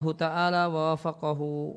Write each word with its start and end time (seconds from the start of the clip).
ta'ala 0.00 0.64
wa 0.72 0.96
wafaqahu. 0.96 1.76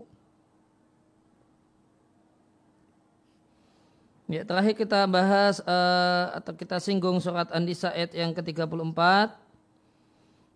Ya, 4.31 4.47
terakhir 4.47 4.79
kita 4.79 5.03
bahas 5.11 5.59
uh, 5.67 6.31
atau 6.39 6.55
kita 6.55 6.79
singgung 6.79 7.19
surat 7.19 7.51
An-Nisa 7.51 7.91
ayat 7.91 8.15
yang 8.15 8.31
ke-34. 8.31 8.95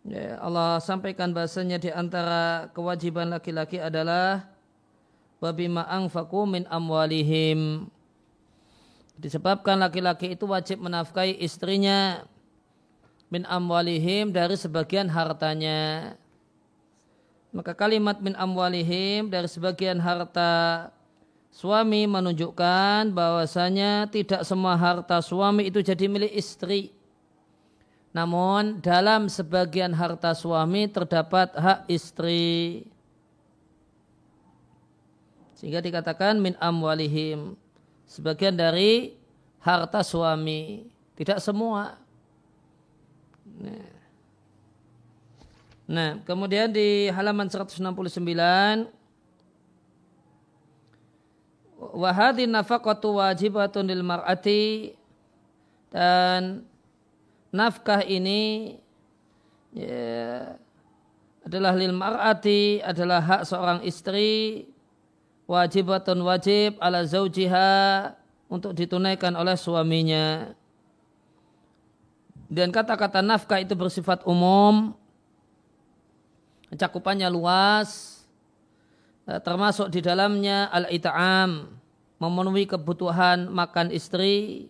Ya, 0.07 0.39
Allah 0.39 0.79
sampaikan 0.79 1.35
bahasanya 1.35 1.75
di 1.75 1.91
antara 1.91 2.71
kewajiban 2.71 3.27
laki-laki 3.27 3.83
adalah 3.83 4.47
wabima 5.43 5.83
anfaqu 5.91 6.47
min 6.47 6.63
amwalihim. 6.71 7.91
Disebabkan 9.19 9.83
laki-laki 9.83 10.39
itu 10.39 10.47
wajib 10.47 10.79
menafkahi 10.79 11.35
istrinya 11.43 12.23
min 13.27 13.43
amwalihim 13.43 14.31
dari 14.31 14.55
sebagian 14.55 15.11
hartanya. 15.11 16.15
Maka 17.57 17.73
kalimat 17.73 18.21
min 18.21 18.37
amwalihim 18.37 19.33
dari 19.33 19.49
sebagian 19.49 19.97
harta 19.97 20.93
suami 21.49 22.05
menunjukkan 22.05 23.09
bahwasanya 23.09 24.05
tidak 24.13 24.45
semua 24.45 24.77
harta 24.77 25.17
suami 25.25 25.65
itu 25.65 25.81
jadi 25.81 26.05
milik 26.05 26.37
istri. 26.37 26.93
Namun 28.13 28.77
dalam 28.77 29.25
sebagian 29.25 29.89
harta 29.89 30.37
suami 30.37 30.85
terdapat 30.85 31.49
hak 31.57 31.89
istri. 31.89 32.85
Sehingga 35.57 35.81
dikatakan 35.81 36.37
min 36.37 36.53
amwalihim. 36.61 37.57
Sebagian 38.05 38.53
dari 38.53 39.17
harta 39.65 40.05
suami. 40.05 40.85
Tidak 41.17 41.41
semua. 41.41 41.97
Nah. 43.57 43.96
Nah, 45.87 46.19
kemudian 46.27 46.67
di 46.67 47.07
halaman 47.15 47.47
169 47.47 47.79
wahadi 51.95 52.43
nafaqatu 52.43 53.15
wajibatun 53.23 53.87
lil 53.87 54.03
mar'ati 54.03 54.91
dan 55.87 56.67
nafkah 57.55 58.03
ini 58.03 58.75
ya, 59.71 60.59
adalah 61.47 61.71
lil 61.71 61.95
mar'ati 61.95 62.83
adalah 62.83 63.23
hak 63.23 63.41
seorang 63.47 63.79
istri 63.87 64.67
wajibatun 65.47 66.19
wajib 66.19 66.75
ala 66.83 67.07
zaujiha 67.07 68.11
untuk 68.51 68.75
ditunaikan 68.75 69.31
oleh 69.39 69.55
suaminya. 69.55 70.51
Dan 72.51 72.75
kata-kata 72.75 73.23
nafkah 73.23 73.63
itu 73.63 73.71
bersifat 73.71 74.27
umum 74.27 74.91
cakupannya 76.75 77.31
luas 77.31 78.21
eh, 79.29 79.39
termasuk 79.39 79.87
di 79.93 80.03
dalamnya 80.03 80.67
al-it'am 80.73 81.71
memenuhi 82.17 82.65
kebutuhan 82.65 83.47
makan 83.47 83.93
istri. 83.93 84.67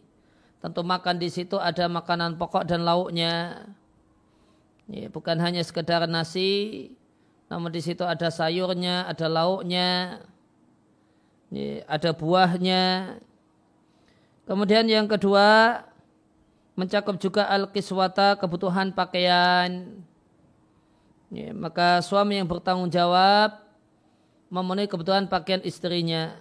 Tentu 0.57 0.81
makan 0.81 1.21
di 1.21 1.29
situ 1.29 1.55
ada 1.61 1.85
makanan 1.85 2.35
pokok 2.35 2.65
dan 2.65 2.81
lauknya. 2.81 3.65
Ya, 4.89 5.07
bukan 5.13 5.37
hanya 5.37 5.61
sekedar 5.61 6.07
nasi 6.09 6.89
namun 7.47 7.71
di 7.71 7.79
situ 7.79 8.03
ada 8.03 8.27
sayurnya 8.27 9.07
ada 9.07 9.27
lauknya 9.31 10.19
ya, 11.51 11.83
ada 11.87 12.11
buahnya. 12.11 13.15
Kemudian 14.47 14.87
yang 14.87 15.07
kedua 15.07 15.79
mencakup 16.75 17.19
juga 17.19 17.47
al-kiswata 17.51 18.39
kebutuhan 18.39 18.95
pakaian 18.95 19.99
Ya, 21.27 21.51
maka 21.51 21.99
suami 21.99 22.39
yang 22.39 22.47
bertanggung 22.47 22.87
jawab 22.87 23.59
memenuhi 24.47 24.87
kebutuhan 24.87 25.27
pakaian 25.27 25.59
istrinya. 25.67 26.39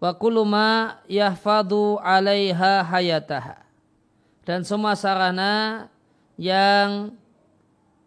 Wa 0.00 0.16
kuluma 0.16 1.00
yahfadu 1.04 2.00
'alaiha 2.00 2.80
hayataha. 2.80 3.60
Dan 4.48 4.64
semua 4.64 4.96
sarana 4.96 5.86
yang 6.40 7.12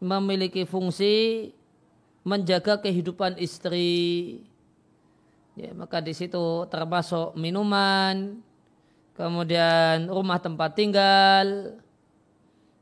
memiliki 0.02 0.66
fungsi 0.66 1.54
menjaga 2.26 2.82
kehidupan 2.82 3.38
istri. 3.38 4.42
Ya, 5.54 5.70
maka 5.78 6.02
di 6.02 6.18
situ 6.18 6.66
termasuk 6.74 7.38
minuman, 7.38 8.42
kemudian 9.14 10.10
rumah 10.10 10.42
tempat 10.42 10.74
tinggal, 10.74 11.78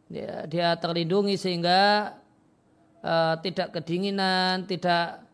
ya, 0.07 0.47
dia 0.47 0.71
terlindungi 0.79 1.35
sehingga 1.35 2.15
uh, 3.01 3.35
tidak 3.41 3.73
kedinginan, 3.75 4.65
tidak 4.65 5.25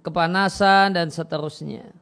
kepanasan 0.00 0.96
dan 0.96 1.08
seterusnya. 1.12 1.92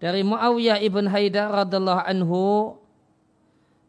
Dari 0.00 0.24
Muawiyah 0.24 0.80
ibn 0.80 1.04
Haidar 1.12 1.52
radhiallahu 1.52 2.02
anhu, 2.08 2.80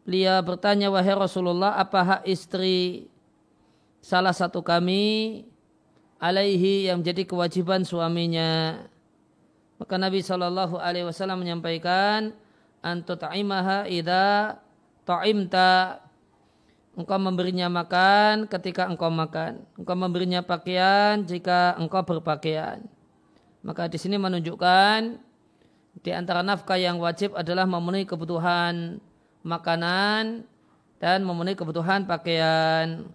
beliau 0.04 0.44
bertanya 0.44 0.92
wahai 0.92 1.16
Rasulullah, 1.16 1.80
apa 1.80 2.00
hak 2.04 2.22
istri 2.28 3.08
salah 4.04 4.36
satu 4.36 4.60
kami 4.60 5.48
alaihi 6.20 6.92
yang 6.92 7.00
menjadi 7.00 7.24
kewajiban 7.24 7.88
suaminya? 7.88 8.84
Maka 9.80 9.98
Nabi 9.98 10.20
Shallallahu 10.22 10.78
Alaihi 10.78 11.08
Wasallam 11.08 11.42
menyampaikan, 11.42 12.36
antutaimaha 12.84 13.88
ida 13.88 14.60
ta'imta 15.08 15.98
engkau 16.92 17.16
memberinya 17.16 17.72
makan 17.72 18.48
ketika 18.48 18.88
engkau 18.88 19.08
makan. 19.08 19.64
Engkau 19.76 19.96
memberinya 19.96 20.44
pakaian 20.44 21.24
jika 21.24 21.76
engkau 21.80 22.04
berpakaian. 22.04 22.84
Maka 23.62 23.88
di 23.88 23.96
sini 23.96 24.18
menunjukkan 24.18 25.16
di 26.02 26.10
antara 26.10 26.40
nafkah 26.40 26.80
yang 26.80 26.98
wajib 26.98 27.36
adalah 27.36 27.68
memenuhi 27.68 28.08
kebutuhan 28.08 28.98
makanan 29.44 30.44
dan 30.98 31.18
memenuhi 31.22 31.54
kebutuhan 31.54 32.04
pakaian. 32.04 33.06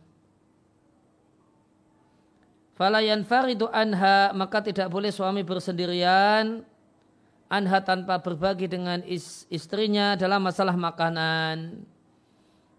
Falayan 2.77 3.25
faridu 3.25 3.65
anha 3.73 4.29
maka 4.37 4.61
tidak 4.61 4.93
boleh 4.93 5.09
suami 5.09 5.41
bersendirian 5.41 6.61
anha 7.49 7.79
tanpa 7.81 8.21
berbagi 8.21 8.69
dengan 8.69 9.01
istrinya 9.49 10.13
dalam 10.13 10.45
masalah 10.45 10.77
makanan 10.77 11.81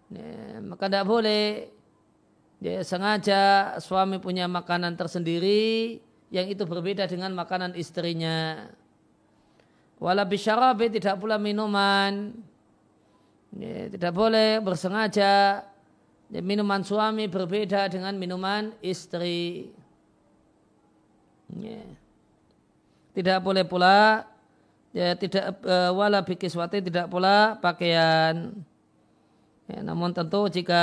Ya, 0.09 0.57
maka 0.65 0.89
tidak 0.89 1.05
boleh 1.05 1.69
ya, 2.57 2.81
sengaja 2.81 3.75
suami 3.77 4.17
punya 4.17 4.49
makanan 4.49 4.97
tersendiri 4.97 6.01
yang 6.33 6.49
itu 6.49 6.65
berbeda 6.65 7.05
dengan 7.05 7.33
makanan 7.37 7.77
istrinya. 7.77 8.69
Wala 10.01 10.25
bisyarabi 10.25 10.89
tidak 10.89 11.21
pula 11.21 11.37
minuman. 11.37 12.33
Ya, 13.53 13.89
tidak 13.89 14.13
boleh 14.13 14.61
bersengaja 14.61 15.65
ya, 16.29 16.41
minuman 16.41 16.81
suami 16.81 17.29
berbeda 17.29 17.89
dengan 17.89 18.17
minuman 18.17 18.73
istri. 18.81 19.69
Ya. 21.53 21.81
Tidak 23.13 23.41
boleh 23.41 23.65
pula 23.65 24.25
ya 24.89 25.13
tidak 25.13 25.61
uh, 25.65 25.93
wala 25.93 26.21
bikiswati 26.25 26.81
tidak 26.81 27.09
pula 27.09 27.57
pakaian. 27.57 28.53
Ya, 29.69 29.85
namun 29.85 30.17
tentu 30.17 30.49
jika 30.49 30.81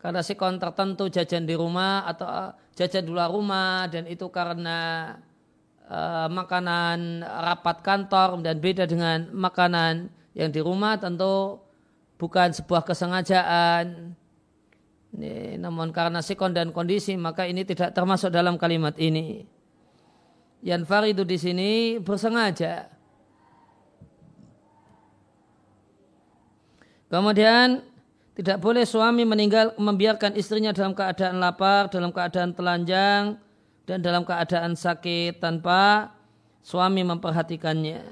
karena 0.00 0.24
sikon 0.24 0.56
tertentu 0.56 1.12
jajan 1.12 1.44
di 1.44 1.52
rumah 1.52 2.08
atau 2.08 2.24
eh, 2.24 2.50
jajan 2.80 3.04
di 3.04 3.12
luar 3.12 3.28
rumah 3.28 3.84
dan 3.92 4.08
itu 4.08 4.24
karena 4.32 5.12
uh, 5.84 6.24
makanan 6.32 7.20
rapat 7.20 7.84
kantor 7.84 8.40
dan 8.40 8.56
beda 8.56 8.88
dengan 8.88 9.28
makanan 9.36 10.08
yang 10.32 10.48
di 10.48 10.64
rumah 10.64 10.96
tentu 10.96 11.60
bukan 12.16 12.56
sebuah 12.56 12.88
kesengajaan. 12.88 14.16
Ini, 15.10 15.60
namun 15.60 15.92
karena 15.92 16.24
sikon 16.24 16.56
dan 16.56 16.72
kondisi 16.72 17.20
maka 17.20 17.44
ini 17.44 17.68
tidak 17.68 17.92
termasuk 17.92 18.32
dalam 18.32 18.56
kalimat 18.56 18.96
ini. 18.96 19.44
Yan 20.64 20.88
faridu 20.88 21.28
di 21.28 21.36
sini 21.36 22.00
bersengaja. 22.00 22.88
Kemudian 27.10 27.89
tidak 28.38 28.62
boleh 28.62 28.86
suami 28.86 29.26
meninggal 29.26 29.74
membiarkan 29.74 30.38
istrinya 30.38 30.70
dalam 30.70 30.94
keadaan 30.94 31.42
lapar, 31.42 31.90
dalam 31.90 32.14
keadaan 32.14 32.54
telanjang, 32.54 33.34
dan 33.90 33.98
dalam 33.98 34.22
keadaan 34.22 34.78
sakit 34.78 35.42
tanpa 35.42 36.14
suami 36.62 37.02
memperhatikannya. 37.02 38.06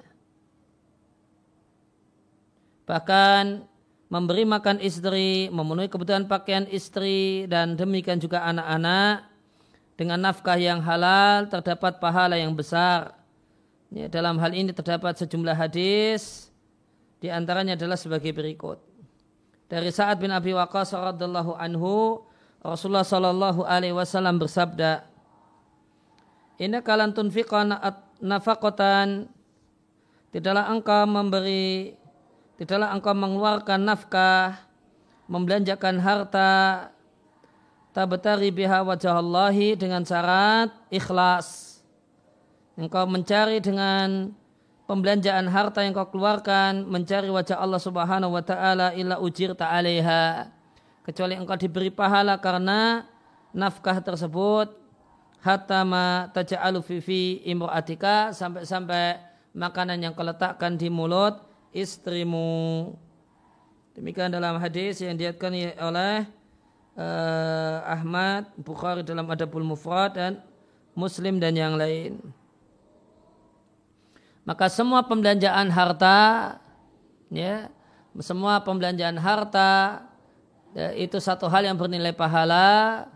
Bahkan 2.88 3.62
memberi 4.10 4.42
makan 4.42 4.82
istri, 4.82 5.52
memenuhi 5.54 5.86
kebutuhan 5.86 6.26
pakaian 6.26 6.66
istri, 6.66 7.46
dan 7.46 7.78
demikian 7.78 8.18
juga 8.18 8.42
anak-anak 8.42 9.22
dengan 9.94 10.18
nafkah 10.18 10.58
yang 10.58 10.82
halal 10.82 11.46
terdapat 11.46 12.02
pahala 12.02 12.34
yang 12.34 12.58
besar. 12.58 13.14
Ya, 13.94 14.10
dalam 14.10 14.36
hal 14.42 14.50
ini 14.52 14.74
terdapat 14.74 15.14
sejumlah 15.14 15.54
hadis, 15.54 16.50
di 17.22 17.30
antaranya 17.30 17.78
adalah 17.78 17.96
sebagai 17.96 18.34
berikut 18.34 18.87
dari 19.68 19.92
Sa'ad 19.92 20.16
bin 20.16 20.32
Abi 20.32 20.56
Waqqas 20.56 20.96
radhiyallahu 20.96 21.52
anhu 21.60 22.24
Rasulullah 22.64 23.06
Shallallahu 23.06 23.62
Alaihi 23.68 23.94
Wasallam 23.94 24.40
bersabda, 24.40 25.06
Inna 26.58 26.82
kalan 26.82 27.14
tunfiqan 27.14 27.70
nafakotan 28.18 29.30
tidaklah 30.34 30.66
engkau 30.74 31.06
memberi 31.06 31.94
tidaklah 32.58 32.90
engkau 32.90 33.14
mengeluarkan 33.14 33.78
nafkah 33.86 34.58
membelanjakan 35.30 36.02
harta 36.02 36.50
tabtari 37.94 38.50
biha 38.50 38.82
wajah 38.82 39.22
Allahi 39.22 39.78
dengan 39.78 40.02
syarat 40.02 40.74
ikhlas. 40.90 41.78
Engkau 42.74 43.06
mencari 43.06 43.62
dengan 43.62 44.34
pembelanjaan 44.88 45.44
harta 45.52 45.84
yang 45.84 45.92
kau 45.92 46.08
keluarkan 46.08 46.88
mencari 46.88 47.28
wajah 47.28 47.60
Allah 47.60 47.76
Subhanahu 47.76 48.32
wa 48.32 48.40
taala 48.40 48.96
illa 48.96 49.20
ujir 49.20 49.52
ta'alaiha 49.52 50.48
kecuali 51.04 51.36
engkau 51.36 51.60
diberi 51.60 51.92
pahala 51.92 52.40
karena 52.40 53.04
nafkah 53.52 54.00
tersebut. 54.00 54.72
Hatta 55.38 55.86
ma 55.86 56.26
taj'alu 56.34 56.82
fi 56.82 57.38
imra'atika 57.46 58.34
sampai-sampai 58.34 59.22
makanan 59.54 60.02
yang 60.02 60.10
kau 60.16 60.26
letakkan 60.26 60.74
di 60.74 60.90
mulut 60.90 61.38
istrimu. 61.70 62.90
Demikian 63.94 64.34
dalam 64.34 64.58
hadis 64.58 64.98
yang 64.98 65.14
diatkan 65.14 65.54
oleh 65.78 66.26
uh, 66.98 67.78
Ahmad 67.86 68.50
Bukhari 68.58 69.06
dalam 69.06 69.30
Adabul 69.30 69.62
Mufrad 69.62 70.18
dan 70.18 70.42
Muslim 70.98 71.38
dan 71.38 71.54
yang 71.54 71.78
lain 71.78 72.18
maka 74.48 74.72
semua 74.72 75.04
pembelanjaan 75.04 75.68
harta 75.68 76.56
ya 77.28 77.68
semua 78.16 78.64
pembelanjaan 78.64 79.20
harta 79.20 80.02
ya, 80.74 80.90
itu 80.96 81.20
satu 81.22 81.46
hal 81.46 81.66
yang 81.66 81.76
bernilai 81.78 82.14
pahala. 82.14 83.06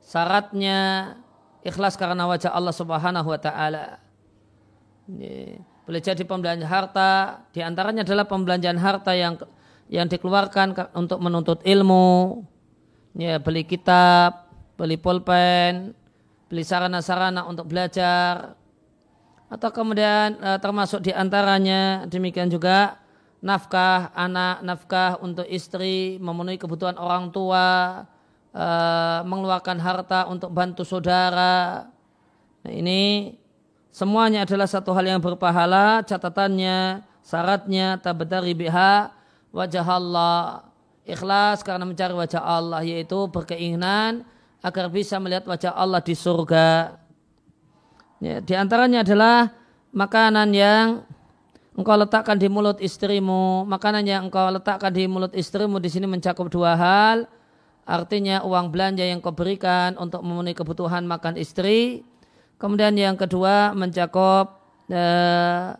Syaratnya 0.00 1.12
ikhlas 1.60 1.94
karena 1.94 2.24
wajah 2.24 2.50
Allah 2.50 2.74
Subhanahu 2.74 3.28
wa 3.28 3.40
taala. 3.40 4.00
Ya, 5.10 5.60
boleh 5.84 6.00
jadi 6.00 6.22
pembelanjaan 6.24 6.70
harta. 6.70 7.10
Di 7.52 7.60
antaranya 7.60 8.02
adalah 8.02 8.24
pembelanjaan 8.24 8.80
harta 8.80 9.12
yang 9.12 9.36
yang 9.90 10.06
dikeluarkan 10.08 10.96
untuk 10.96 11.18
menuntut 11.20 11.60
ilmu. 11.66 12.42
Ya 13.18 13.42
beli 13.42 13.66
kitab 13.66 14.46
beli 14.78 14.96
pulpen 14.96 15.92
beli 16.48 16.62
sarana-sarana 16.64 17.44
untuk 17.44 17.68
belajar 17.68 18.54
atau 19.50 19.68
kemudian 19.74 20.38
e, 20.38 20.50
termasuk 20.62 21.02
di 21.02 21.10
antaranya 21.10 22.06
demikian 22.06 22.46
juga 22.46 23.02
nafkah 23.42 24.14
anak, 24.14 24.62
nafkah 24.62 25.18
untuk 25.18 25.42
istri, 25.50 26.22
memenuhi 26.22 26.54
kebutuhan 26.54 26.94
orang 26.94 27.34
tua, 27.34 28.06
e, 28.54 28.66
mengeluarkan 29.26 29.82
harta 29.82 30.30
untuk 30.30 30.54
bantu 30.54 30.86
saudara. 30.86 31.90
Nah, 32.62 32.72
ini 32.72 33.34
semuanya 33.90 34.46
adalah 34.46 34.70
satu 34.70 34.94
hal 34.94 35.18
yang 35.18 35.18
berpahala, 35.18 36.06
catatannya, 36.06 37.02
syaratnya 37.26 37.98
tabdari 37.98 38.54
biha 38.54 39.10
wajah 39.50 39.86
Allah. 39.86 40.70
Ikhlas 41.02 41.66
karena 41.66 41.82
mencari 41.82 42.14
wajah 42.14 42.38
Allah 42.38 42.86
yaitu 42.86 43.18
berkeinginan 43.26 44.22
agar 44.62 44.86
bisa 44.86 45.18
melihat 45.18 45.42
wajah 45.48 45.74
Allah 45.74 45.98
di 45.98 46.14
surga. 46.14 46.94
Ya, 48.20 48.36
di 48.44 48.52
antaranya 48.52 49.00
adalah 49.00 49.48
makanan 49.96 50.52
yang 50.52 51.08
engkau 51.72 51.96
letakkan 51.96 52.36
di 52.36 52.52
mulut 52.52 52.76
istrimu. 52.76 53.64
Makanan 53.64 54.04
yang 54.04 54.28
engkau 54.28 54.52
letakkan 54.52 54.92
di 54.92 55.08
mulut 55.08 55.32
istrimu 55.32 55.80
di 55.80 55.88
sini 55.88 56.04
mencakup 56.04 56.52
dua 56.52 56.76
hal. 56.76 57.24
Artinya 57.88 58.44
uang 58.44 58.68
belanja 58.68 59.02
yang 59.02 59.24
kau 59.24 59.32
berikan 59.32 59.96
untuk 59.96 60.20
memenuhi 60.20 60.52
kebutuhan 60.52 61.08
makan 61.08 61.40
istri. 61.40 62.04
Kemudian 62.60 62.92
yang 62.92 63.16
kedua 63.16 63.72
mencakup 63.72 64.60
eh, 64.92 65.72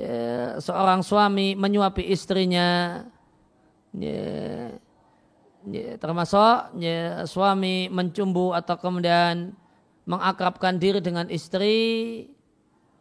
eh, 0.00 0.56
seorang 0.56 1.04
suami 1.04 1.52
menyuapi 1.52 2.00
istrinya. 2.08 3.04
Ya, 3.92 4.72
ya, 5.68 6.00
termasuk 6.00 6.80
ya, 6.80 7.28
suami 7.28 7.92
mencumbu 7.92 8.56
atau 8.56 8.74
kemudian 8.80 9.52
mengakrabkan 10.04 10.76
diri 10.76 11.00
dengan 11.00 11.28
istri 11.32 12.28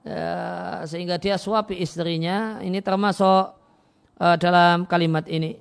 ya, 0.07 0.83
sehingga 0.87 1.19
dia 1.19 1.35
suapi 1.35 1.79
istrinya 1.79 2.59
ini 2.63 2.79
termasuk 2.79 3.55
uh, 4.19 4.35
dalam 4.39 4.87
kalimat 4.87 5.27
ini. 5.27 5.59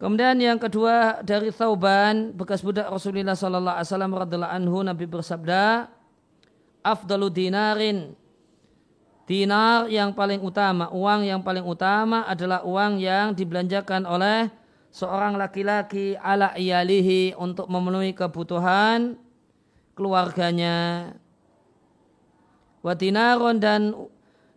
Kemudian 0.00 0.40
yang 0.40 0.56
kedua 0.56 1.20
dari 1.20 1.52
Thauban 1.52 2.32
bekas 2.32 2.64
budak 2.64 2.88
Rasulullah 2.88 3.36
sallallahu 3.36 3.76
alaihi 3.76 3.88
wasallam 3.92 4.12
radhiyallahu 4.16 4.56
anhu 4.56 4.78
Nabi 4.80 5.04
bersabda 5.04 5.92
afdalu 6.80 7.28
dinarin 7.28 8.16
dinar 9.28 9.92
yang 9.92 10.16
paling 10.16 10.40
utama 10.40 10.88
uang 10.90 11.28
yang 11.28 11.44
paling 11.44 11.62
utama 11.62 12.24
adalah 12.24 12.64
uang 12.64 12.96
yang 12.96 13.36
dibelanjakan 13.36 14.08
oleh 14.08 14.48
seorang 14.90 15.38
laki-laki 15.38 16.18
ala 16.18 16.54
iyalihi 16.58 17.38
untuk 17.38 17.70
memenuhi 17.70 18.14
kebutuhan 18.14 19.14
keluarganya. 19.94 21.10
Wa 22.82 22.98
dinaron 22.98 23.62
dan 23.62 23.94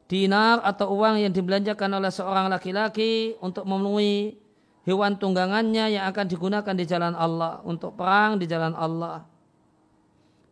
dinar 0.10 0.62
atau 0.62 0.94
uang 0.94 1.22
yang 1.22 1.34
dibelanjakan 1.34 1.90
oleh 1.98 2.12
seorang 2.14 2.50
laki-laki 2.50 3.38
untuk 3.40 3.66
memenuhi 3.66 4.38
hewan 4.84 5.16
tunggangannya 5.16 5.96
yang 5.96 6.06
akan 6.12 6.26
digunakan 6.28 6.76
di 6.76 6.86
jalan 6.86 7.16
Allah 7.16 7.64
untuk 7.64 7.96
perang 7.96 8.38
di 8.40 8.46
jalan 8.46 8.76
Allah. 8.76 9.26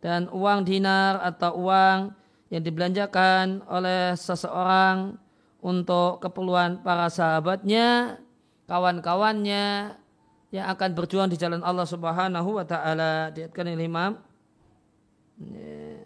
Dan 0.02 0.26
uang 0.34 0.66
dinar 0.66 1.22
atau 1.22 1.62
uang 1.62 2.10
yang 2.50 2.62
dibelanjakan 2.62 3.64
oleh 3.70 4.18
seseorang 4.18 5.14
untuk 5.62 6.18
keperluan 6.18 6.82
para 6.82 7.06
sahabatnya 7.06 8.18
kawan-kawannya 8.72 9.92
yang 10.48 10.66
akan 10.72 10.90
berjuang 10.96 11.28
di 11.28 11.36
jalan 11.36 11.60
Allah 11.60 11.84
Subhanahu 11.84 12.56
wa 12.56 12.64
taala 12.64 13.28
diatkan 13.28 13.68
oleh 13.68 13.84
Imam 13.84 14.16
ya, 15.44 16.00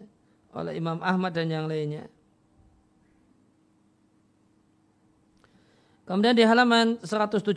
oleh 0.51 0.75
Imam 0.75 0.99
Ahmad 0.99 1.31
dan 1.31 1.47
yang 1.47 1.63
lainnya. 1.63 2.11
Kemudian 6.03 6.35
di 6.35 6.43
halaman 6.43 6.99
170 7.03 7.55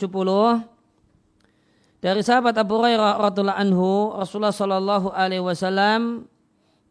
dari 1.99 2.23
sahabat 2.23 2.55
Abu 2.55 2.79
Hurairah 2.79 3.19
radhiallahu 3.19 3.59
anhu 3.59 4.15
Rasulullah 4.15 4.55
Shallallahu 4.55 5.11
alaihi 5.11 5.43
wasallam 5.43 6.27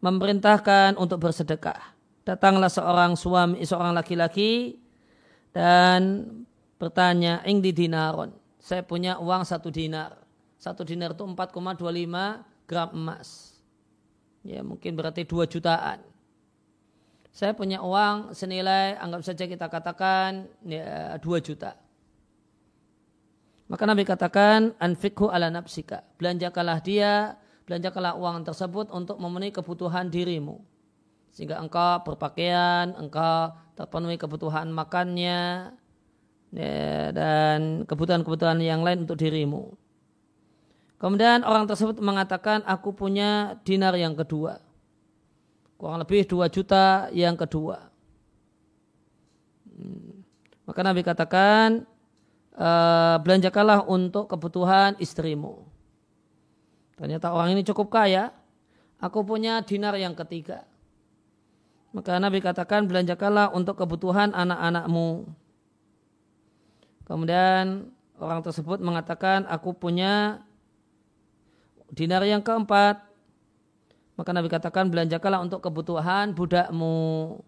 memerintahkan 0.04 1.00
untuk 1.00 1.24
bersedekah. 1.24 1.96
Datanglah 2.24 2.68
seorang 2.68 3.16
suami 3.16 3.64
seorang 3.64 3.96
laki-laki 3.96 4.76
dan 5.52 6.24
bertanya, 6.80 7.44
ing 7.44 7.60
di 7.60 7.76
dinaron. 7.76 8.32
Saya 8.56 8.80
punya 8.80 9.20
uang 9.20 9.44
satu 9.44 9.68
dinar. 9.68 10.16
Satu 10.56 10.80
dinar 10.80 11.12
itu 11.12 11.24
4,25 11.24 12.40
gram 12.64 12.90
emas. 12.96 13.60
Ya 14.40 14.64
mungkin 14.64 14.96
berarti 14.96 15.28
2 15.28 15.44
jutaan. 15.44 16.00
Saya 17.30 17.52
punya 17.54 17.84
uang 17.84 18.32
senilai, 18.32 18.96
anggap 18.98 19.22
saja 19.22 19.44
kita 19.44 19.68
katakan 19.68 20.48
ya, 20.64 21.14
2 21.20 21.40
juta. 21.44 21.76
Maka 23.70 23.86
Nabi 23.86 24.02
katakan, 24.02 24.74
anfikhu 24.82 25.30
ala 25.30 25.46
nafsika. 25.46 26.02
Belanjakanlah 26.18 26.82
dia, 26.82 27.38
belanjakanlah 27.70 28.18
uang 28.18 28.42
tersebut 28.42 28.90
untuk 28.90 29.22
memenuhi 29.22 29.54
kebutuhan 29.54 30.10
dirimu. 30.10 30.58
Sehingga 31.30 31.62
engkau 31.62 32.02
berpakaian, 32.02 32.98
engkau 32.98 33.54
terpenuhi 33.78 34.18
kebutuhan 34.18 34.66
makannya, 34.74 35.70
ya, 36.54 37.10
dan 37.14 37.86
kebutuhan-kebutuhan 37.86 38.58
yang 38.62 38.82
lain 38.82 39.06
untuk 39.06 39.18
dirimu. 39.18 39.74
Kemudian 41.00 41.48
orang 41.48 41.64
tersebut 41.64 41.96
mengatakan 42.04 42.60
aku 42.68 42.92
punya 42.92 43.56
dinar 43.64 43.96
yang 43.96 44.12
kedua. 44.12 44.60
Kurang 45.80 46.04
lebih 46.04 46.28
dua 46.28 46.52
juta 46.52 47.08
yang 47.16 47.40
kedua. 47.40 47.88
Hmm. 49.64 50.20
Maka 50.68 50.80
Nabi 50.84 51.00
katakan 51.00 51.88
e, 52.52 52.70
belanjakanlah 53.24 53.88
untuk 53.88 54.28
kebutuhan 54.28 55.00
istrimu. 55.00 55.64
Ternyata 57.00 57.32
orang 57.32 57.56
ini 57.56 57.64
cukup 57.64 57.88
kaya. 57.88 58.28
Aku 59.00 59.24
punya 59.24 59.64
dinar 59.64 59.96
yang 59.96 60.12
ketiga. 60.12 60.68
Maka 61.96 62.20
Nabi 62.20 62.44
katakan 62.44 62.84
belanjakanlah 62.84 63.56
untuk 63.56 63.80
kebutuhan 63.80 64.36
anak-anakmu. 64.36 65.24
Kemudian 67.10 67.90
orang 68.22 68.38
tersebut 68.38 68.78
mengatakan 68.78 69.42
aku 69.50 69.74
punya 69.74 70.46
dinar 71.90 72.22
yang 72.22 72.38
keempat. 72.38 73.02
Maka 74.14 74.30
Nabi 74.30 74.46
katakan 74.46 74.86
belanjakanlah 74.86 75.42
untuk 75.42 75.58
kebutuhan 75.58 76.30
budakmu. 76.38 77.42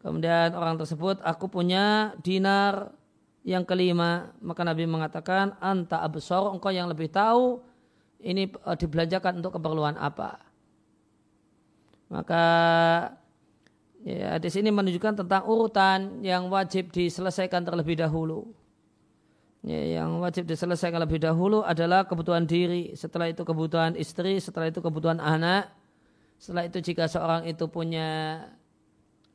Kemudian 0.00 0.56
orang 0.56 0.80
tersebut 0.80 1.20
aku 1.20 1.52
punya 1.52 2.16
dinar 2.24 2.96
yang 3.44 3.68
kelima, 3.68 4.32
maka 4.40 4.64
Nabi 4.64 4.88
mengatakan, 4.88 5.52
anta 5.60 6.00
absor, 6.00 6.48
engkau 6.48 6.72
yang 6.72 6.88
lebih 6.88 7.12
tahu 7.12 7.60
ini 8.24 8.48
uh, 8.64 8.72
dibelanjakan 8.72 9.44
untuk 9.44 9.60
keperluan 9.60 10.00
apa. 10.00 10.40
Maka 12.08 12.44
ya, 14.04 14.36
di 14.36 14.52
sini 14.52 14.68
menunjukkan 14.68 15.24
tentang 15.24 15.42
urutan 15.48 16.20
yang 16.20 16.52
wajib 16.52 16.92
diselesaikan 16.92 17.64
terlebih 17.64 17.96
dahulu. 17.96 18.52
Ya, 19.64 19.80
yang 20.04 20.20
wajib 20.20 20.44
diselesaikan 20.44 21.00
lebih 21.00 21.24
dahulu 21.24 21.64
adalah 21.64 22.04
kebutuhan 22.04 22.44
diri, 22.44 22.92
setelah 22.92 23.32
itu 23.32 23.48
kebutuhan 23.48 23.96
istri, 23.96 24.36
setelah 24.36 24.68
itu 24.68 24.84
kebutuhan 24.84 25.16
anak, 25.16 25.72
setelah 26.36 26.68
itu 26.68 26.84
jika 26.84 27.08
seorang 27.08 27.48
itu 27.48 27.64
punya 27.72 28.44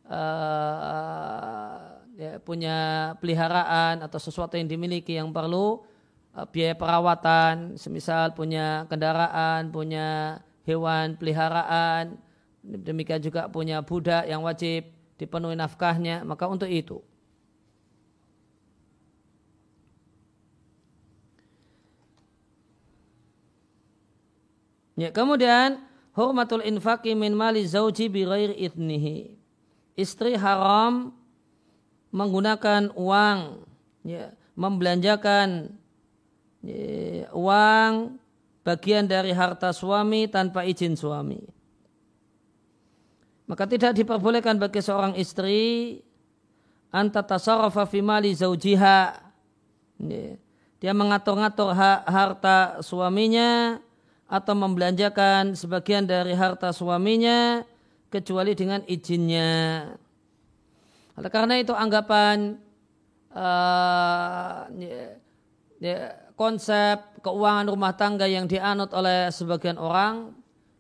uh, 0.06 1.98
ya, 2.14 2.38
punya 2.46 2.78
peliharaan 3.18 4.06
atau 4.06 4.22
sesuatu 4.22 4.54
yang 4.54 4.70
dimiliki 4.70 5.18
yang 5.18 5.34
perlu 5.34 5.82
uh, 6.38 6.46
biaya 6.46 6.78
perawatan, 6.78 7.74
semisal 7.74 8.38
punya 8.38 8.86
kendaraan, 8.86 9.74
punya 9.74 10.38
hewan 10.70 11.18
peliharaan, 11.18 12.22
demikian 12.70 13.22
juga 13.22 13.50
punya 13.50 13.82
budak 13.82 14.30
yang 14.30 14.46
wajib 14.46 14.86
dipenuhi 15.18 15.58
nafkahnya, 15.58 16.22
maka 16.22 16.46
untuk 16.46 16.70
itu 16.70 17.02
Ya, 25.00 25.16
kemudian 25.16 25.80
hurmatul 26.12 26.60
infaqi 26.60 27.16
min 27.16 27.32
mali 27.32 27.64
zauji 27.64 28.12
bi 28.12 28.28
ghairi 28.28 28.52
idnihi. 28.68 29.32
Istri 29.96 30.36
haram 30.36 31.16
menggunakan 32.12 32.92
uang 33.00 33.64
ya, 34.04 34.36
membelanjakan 34.60 35.72
ya, 36.68 37.32
uang 37.32 38.20
bagian 38.68 39.08
dari 39.08 39.32
harta 39.32 39.72
suami 39.72 40.28
tanpa 40.28 40.68
izin 40.68 41.00
suami. 41.00 41.59
Maka 43.50 43.66
tidak 43.66 43.98
diperbolehkan 43.98 44.62
bagi 44.62 44.78
seorang 44.78 45.18
istri 45.18 45.98
anta 46.94 47.26
tasarrafa 47.26 47.90
fi 47.90 48.00
mali 48.06 48.30
zaujiha. 48.38 49.18
Dia 50.80 50.94
mengatur-ngatur 50.94 51.74
harta 52.06 52.78
suaminya 52.86 53.82
atau 54.30 54.54
membelanjakan 54.54 55.58
sebagian 55.58 56.06
dari 56.06 56.38
harta 56.38 56.70
suaminya 56.70 57.66
kecuali 58.14 58.54
dengan 58.54 58.86
izinnya. 58.86 59.92
Oleh 61.18 61.32
karena 61.34 61.58
itu 61.58 61.74
anggapan 61.74 62.62
uh, 63.34 64.70
konsep 66.38 67.02
keuangan 67.26 67.68
rumah 67.68 67.98
tangga 67.98 68.30
yang 68.30 68.48
dianut 68.48 68.94
oleh 68.96 69.28
sebagian 69.34 69.76
orang, 69.76 70.32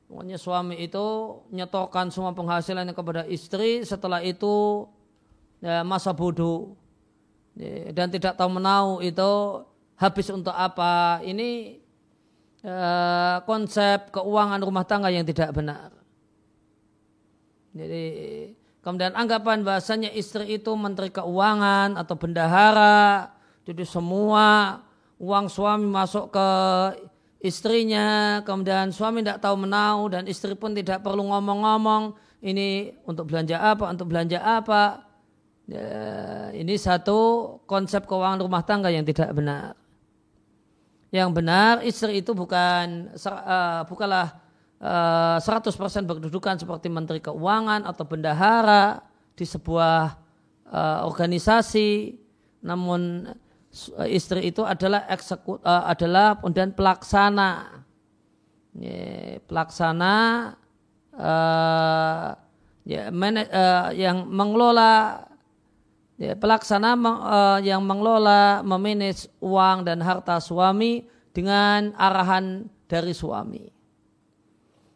pokoknya 0.09 0.41
suami 0.41 0.81
itu 0.81 1.05
nyetorkan 1.53 2.09
semua 2.09 2.33
penghasilannya 2.33 2.97
kepada 2.97 3.23
istri, 3.29 3.85
setelah 3.85 4.25
itu 4.25 4.89
ya, 5.61 5.85
masa 5.85 6.11
bodoh 6.11 6.73
ya, 7.53 7.93
dan 7.93 8.09
tidak 8.09 8.33
tahu 8.33 8.49
menau 8.57 8.99
itu 9.05 9.61
habis 9.93 10.27
untuk 10.33 10.57
apa. 10.57 11.21
Ini 11.21 11.79
Eh, 12.59 13.37
konsep 13.47 14.11
keuangan 14.11 14.59
rumah 14.59 14.83
tangga 14.83 15.07
yang 15.07 15.23
tidak 15.23 15.55
benar. 15.55 15.95
Jadi 17.71 18.03
kemudian 18.83 19.15
anggapan 19.15 19.63
bahasanya 19.63 20.11
istri 20.11 20.59
itu 20.59 20.67
menteri 20.75 21.07
keuangan 21.07 21.95
atau 21.95 22.19
bendahara, 22.19 23.31
jadi 23.63 23.87
semua 23.87 24.75
uang 25.23 25.47
suami 25.47 25.87
masuk 25.87 26.35
ke 26.35 26.47
istrinya, 27.39 28.39
kemudian 28.43 28.91
suami 28.91 29.23
tidak 29.23 29.39
tahu 29.43 29.55
menau 29.67 30.07
dan 30.11 30.27
istri 30.27 30.55
pun 30.55 30.75
tidak 30.75 31.03
perlu 31.03 31.27
ngomong-ngomong 31.27 32.15
ini 32.43 32.95
untuk 33.07 33.31
belanja 33.31 33.59
apa, 33.59 33.89
untuk 33.91 34.11
belanja 34.11 34.39
apa. 34.39 35.07
Ya, 35.69 35.89
ini 36.57 36.75
satu 36.81 37.61
konsep 37.69 38.09
keuangan 38.09 38.41
rumah 38.41 38.65
tangga 38.65 38.89
yang 38.89 39.05
tidak 39.05 39.29
benar 39.37 39.77
yang 41.09 41.33
benar 41.33 41.81
istri 41.81 42.21
itu 42.21 42.37
bukan 42.37 43.09
uh, 43.17 43.81
bukanlah 43.89 44.37
uh, 44.77 45.41
100% 45.41 45.73
berkedudukan 46.05 46.61
seperti 46.61 46.87
menteri 46.89 47.17
keuangan 47.17 47.85
atau 47.85 48.05
bendahara 48.05 49.01
di 49.33 49.45
sebuah 49.45 50.13
uh, 50.69 50.99
organisasi 51.09 52.13
namun 52.61 53.25
istri 54.09 54.49
itu 54.49 54.65
adalah 54.65 55.05
eksekut 55.05 55.61
uh, 55.61 55.85
adalah 55.85 56.41
dan 56.49 56.73
pelaksana 56.73 57.81
ya, 58.73 59.37
pelaksana 59.45 60.15
uh, 61.13 62.33
ya, 62.81 63.13
manaj, 63.13 63.45
uh, 63.53 63.89
yang 63.93 64.25
mengelola 64.25 65.25
ya, 66.17 66.33
pelaksana 66.33 66.97
uh, 66.97 67.59
yang 67.61 67.85
mengelola 67.85 68.65
memanage 68.65 69.29
uang 69.37 69.85
dan 69.85 70.01
harta 70.01 70.41
suami 70.41 71.05
dengan 71.29 71.93
arahan 71.93 72.65
dari 72.89 73.13
suami. 73.13 73.69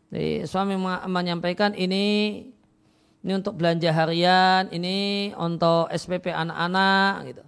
Jadi, 0.09 0.45
suami 0.45 0.77
menyampaikan 1.09 1.73
ini 1.73 2.41
ini 3.23 3.31
untuk 3.39 3.55
belanja 3.55 3.87
harian, 3.95 4.67
ini 4.75 5.31
untuk 5.39 5.87
SPP 5.89 6.27
anak-anak 6.27 7.31
gitu. 7.31 7.43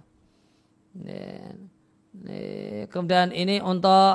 Kemudian 2.86 3.28
ini 3.34 3.60
untuk 3.60 4.14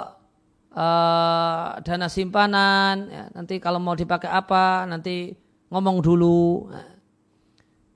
uh, 0.74 1.70
dana 1.80 2.08
simpanan, 2.10 2.96
ya, 3.08 3.24
nanti 3.36 3.62
kalau 3.62 3.78
mau 3.78 3.96
dipakai 3.96 4.28
apa, 4.28 4.84
nanti 4.90 5.36
ngomong 5.72 6.04
dulu. 6.04 6.68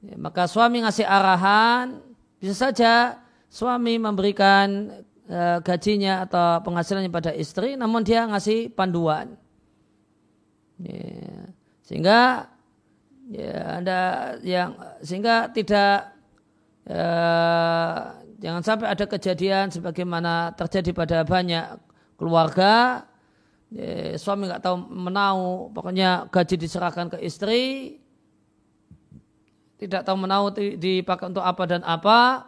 Ya, 0.05 0.15
maka 0.21 0.45
suami 0.45 0.85
ngasih 0.85 1.03
arahan, 1.03 1.99
bisa 2.37 2.53
saja 2.53 3.25
suami 3.49 3.97
memberikan 3.97 4.91
e, 5.25 5.39
gajinya 5.63 6.27
atau 6.27 6.61
penghasilannya 6.61 7.09
pada 7.09 7.31
istri, 7.33 7.73
namun 7.79 8.03
dia 8.05 8.27
ngasih 8.27 8.69
panduan. 8.75 9.33
Sehingga 11.81 12.51
ya 13.31 13.81
ada 13.81 14.01
yang 14.43 14.75
sehingga 15.01 15.49
tidak 15.49 16.13
e, 16.85 17.01
jangan 18.45 18.61
sampai 18.61 18.93
ada 18.93 19.05
kejadian 19.09 19.73
sebagaimana 19.73 20.53
terjadi 20.53 20.93
pada 20.93 21.17
banyak 21.25 21.81
keluarga. 22.13 23.01
Ya, 23.73 24.13
suami 24.21 24.45
nggak 24.45 24.61
tahu 24.61 24.77
menau 24.93 25.73
pokoknya 25.73 26.29
gaji 26.29 26.55
diserahkan 26.61 27.09
ke 27.09 27.17
istri. 27.25 27.97
Tidak 29.81 30.05
tahu 30.05 30.15
menau 30.21 30.53
dipakai 30.53 31.33
untuk 31.33 31.41
apa 31.41 31.63
dan 31.65 31.81
apa. 31.81 32.45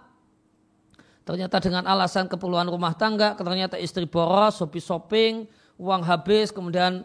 Ternyata 1.27 1.59
dengan 1.59 1.83
alasan 1.83 2.31
keperluan 2.31 2.71
rumah 2.71 2.95
tangga, 2.95 3.35
ternyata 3.35 3.75
istri 3.75 4.07
boros, 4.07 4.63
hobi 4.63 4.79
shopping, 4.79 5.43
uang 5.75 5.99
habis, 6.07 6.55
kemudian 6.55 7.03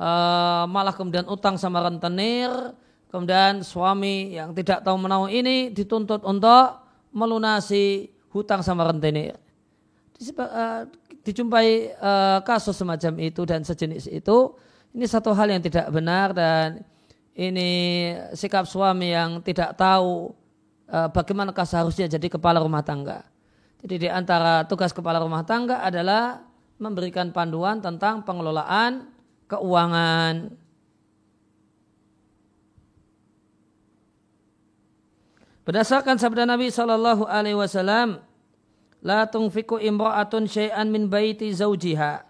uh, 0.00 0.64
malah 0.64 0.96
kemudian 0.96 1.28
utang 1.28 1.60
sama 1.60 1.84
rentenir, 1.84 2.48
kemudian 3.12 3.60
suami 3.60 4.32
yang 4.32 4.56
tidak 4.56 4.80
tahu 4.80 4.96
menau 4.96 5.28
ini 5.28 5.68
dituntut 5.68 6.24
untuk 6.24 6.80
melunasi 7.12 8.08
hutang 8.32 8.60
sama 8.60 8.88
rentenir. 8.88 9.36
Uh, 10.18 10.88
dijumpai 11.22 11.94
uh, 12.02 12.42
kasus 12.42 12.74
semacam 12.74 13.12
itu 13.22 13.42
dan 13.46 13.62
sejenis 13.62 14.10
itu, 14.10 14.38
ini 14.90 15.06
satu 15.06 15.30
hal 15.30 15.46
yang 15.46 15.62
tidak 15.62 15.86
benar 15.94 16.34
dan 16.34 16.82
ini 17.38 17.70
sikap 18.34 18.66
suami 18.66 19.14
yang 19.14 19.38
tidak 19.46 19.78
tahu 19.78 20.34
uh, 20.90 21.08
bagaimanakah 21.12 21.62
seharusnya 21.62 22.10
jadi 22.10 22.26
kepala 22.26 22.58
rumah 22.58 22.82
tangga. 22.82 23.22
Jadi 23.78 23.94
di 24.06 24.08
antara 24.10 24.66
tugas 24.66 24.90
kepala 24.90 25.22
rumah 25.22 25.46
tangga 25.46 25.86
adalah 25.86 26.42
memberikan 26.82 27.30
panduan 27.30 27.78
tentang 27.78 28.26
pengelolaan 28.26 29.06
keuangan. 29.46 30.50
Berdasarkan 35.68 36.16
sabda 36.16 36.48
Nabi 36.48 36.72
Shallallahu 36.72 37.28
Alaihi 37.28 37.52
Wasallam, 37.52 38.24
la 39.04 39.28
tungfiku 39.28 39.76
imro'atun 39.76 40.48
syai'an 40.48 40.88
min 40.88 41.12
baiti 41.12 41.52
zaujiha. 41.52 42.24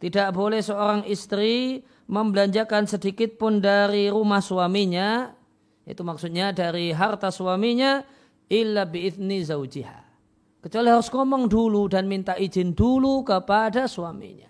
Tidak 0.00 0.32
boleh 0.32 0.64
seorang 0.64 1.04
istri 1.04 1.84
membelanjakan 2.08 2.88
sedikit 2.88 3.36
pun 3.36 3.60
dari 3.60 4.08
rumah 4.08 4.40
suaminya, 4.40 5.36
itu 5.84 6.00
maksudnya 6.00 6.48
dari 6.56 6.88
harta 6.96 7.28
suaminya, 7.28 8.00
illa 8.48 8.88
biizni 8.88 9.44
zaujiha. 9.44 10.00
Kecuali 10.64 10.88
harus 10.88 11.12
ngomong 11.12 11.44
dulu 11.44 11.92
dan 11.92 12.08
minta 12.08 12.40
izin 12.40 12.72
dulu 12.72 13.20
kepada 13.20 13.84
suaminya. 13.84 14.48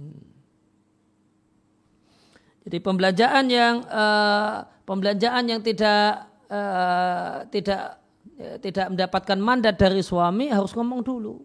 Hmm. 0.00 0.32
Jadi 2.64 2.76
pembelanjaan 2.80 3.44
yang 3.52 3.84
uh, 3.84 4.64
pembelanjaan 4.88 5.44
yang 5.44 5.60
tidak 5.60 6.29
uh, 6.50 7.46
tidak 7.48 8.02
ya, 8.36 8.58
tidak 8.58 8.86
mendapatkan 8.92 9.38
mandat 9.38 9.78
dari 9.78 10.02
suami 10.02 10.50
harus 10.50 10.74
ngomong 10.74 11.00
dulu. 11.00 11.40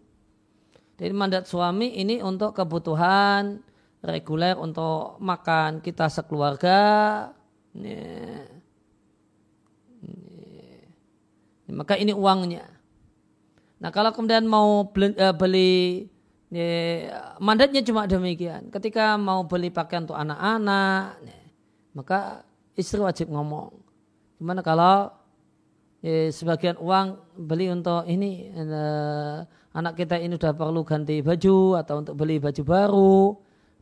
Jadi 0.96 1.12
mandat 1.12 1.44
suami 1.46 1.96
ini 1.96 2.20
untuk 2.24 2.56
kebutuhan 2.56 3.60
reguler 4.02 4.56
untuk 4.58 5.20
makan 5.22 5.80
kita 5.80 6.10
sekeluarga. 6.10 6.80
Ya. 7.76 8.48
Maka 11.66 11.98
ini 11.98 12.14
uangnya. 12.14 12.64
Nah 13.76 13.90
kalau 13.92 14.14
kemudian 14.14 14.48
mau 14.48 14.88
beli, 14.88 15.12
uh, 15.20 15.34
beli 15.36 16.08
ya, 16.48 16.64
mandatnya 17.36 17.84
cuma 17.84 18.08
demikian. 18.08 18.72
Ketika 18.72 19.20
mau 19.20 19.44
beli 19.44 19.68
pakaian 19.68 20.08
untuk 20.08 20.16
anak-anak, 20.16 21.20
maka 21.92 22.46
istri 22.72 23.02
wajib 23.02 23.28
ngomong. 23.28 23.85
Gimana 24.36 24.60
kalau 24.60 25.08
ya, 26.04 26.28
sebagian 26.28 26.76
uang 26.76 27.16
beli 27.40 27.72
untuk 27.72 28.04
ini 28.04 28.52
uh, 28.52 29.42
anak 29.72 29.96
kita 29.96 30.20
ini 30.20 30.36
sudah 30.36 30.52
perlu 30.52 30.84
ganti 30.84 31.24
baju 31.24 31.80
atau 31.80 32.04
untuk 32.04 32.14
beli 32.16 32.36
baju 32.36 32.62
baru. 32.64 33.20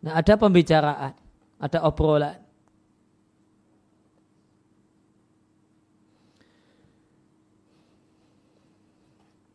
Nah 0.06 0.12
ada 0.14 0.34
pembicaraan, 0.38 1.14
ada 1.58 1.78
obrolan. 1.82 2.38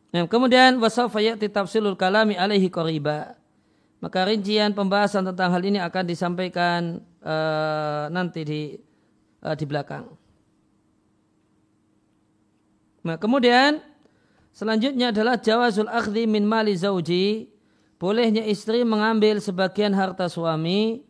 Nah, 0.10 0.26
kemudian 0.26 0.82
wasaufa 0.82 1.22
ya'ti 1.22 1.54
tafsilul 1.54 1.94
kalami 1.94 2.34
alaihi 2.34 2.66
qariba. 2.74 3.38
Maka 4.02 4.26
rincian 4.26 4.74
pembahasan 4.74 5.22
tentang 5.22 5.54
hal 5.54 5.62
ini 5.62 5.78
akan 5.78 6.04
disampaikan 6.08 6.98
uh, 7.22 8.10
nanti 8.10 8.42
di 8.42 8.62
uh, 9.46 9.54
di 9.54 9.66
belakang. 9.70 10.19
Nah, 13.06 13.16
kemudian 13.16 13.80
selanjutnya 14.52 15.12
adalah 15.16 15.40
jawazul 15.40 15.90
akhdhi 15.90 16.26
min 16.28 16.44
mali 16.44 16.76
zauji. 16.76 17.50
Bolehnya 18.00 18.48
istri 18.48 18.88
mengambil 18.88 19.44
sebagian 19.44 19.92
harta 19.92 20.32
suami 20.32 21.04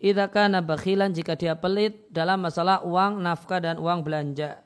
idza 0.00 0.32
kana 0.32 0.64
bakhilan 0.64 1.12
jika 1.12 1.36
dia 1.36 1.52
pelit 1.52 2.08
dalam 2.08 2.40
masalah 2.40 2.80
uang 2.80 3.20
nafkah 3.20 3.60
dan 3.60 3.76
uang 3.76 4.00
belanja 4.00 4.64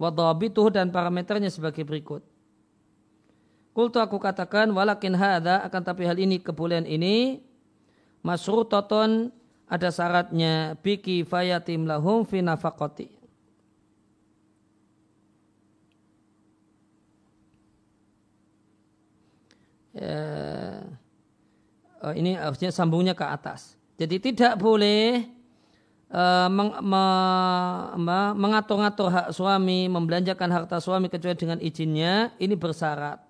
wadhabituhu 0.00 0.72
dan 0.72 0.92
parameternya 0.92 1.48
sebagai 1.48 1.82
berikut. 1.84 2.22
Kultu 3.76 4.00
aku 4.00 4.16
katakan 4.16 4.72
walakin 4.72 5.12
hadha 5.12 5.60
akan 5.68 5.82
tapi 5.84 6.08
hal 6.08 6.16
ini 6.16 6.40
kebolehan 6.40 6.88
ini 6.88 7.44
masrutatun 8.24 9.28
ada 9.68 9.88
syaratnya 9.92 10.80
biki 10.80 11.26
fayatim 11.28 11.84
lahum 11.84 12.24
fi 12.24 12.40
nafaqati. 12.40 13.15
Ya, 19.96 20.20
oh 22.04 22.12
ini 22.12 22.36
harusnya 22.36 22.68
sambungnya 22.68 23.16
ke 23.16 23.24
atas. 23.24 23.80
Jadi 23.96 24.20
tidak 24.20 24.60
boleh 24.60 25.24
Eh, 26.06 26.48
mengatur-ngatur 28.38 29.10
hak 29.10 29.28
suami, 29.34 29.90
membelanjakan 29.90 30.54
harta 30.54 30.78
suami 30.78 31.10
kecuali 31.10 31.34
dengan 31.34 31.58
izinnya, 31.58 32.30
ini 32.38 32.54
bersyarat. 32.54 33.26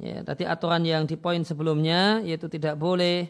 Ya, 0.00 0.24
tadi 0.24 0.48
aturan 0.48 0.88
yang 0.88 1.04
di 1.04 1.20
poin 1.20 1.42
sebelumnya 1.44 2.22
yaitu 2.22 2.46
tidak 2.46 2.78
boleh 2.78 3.28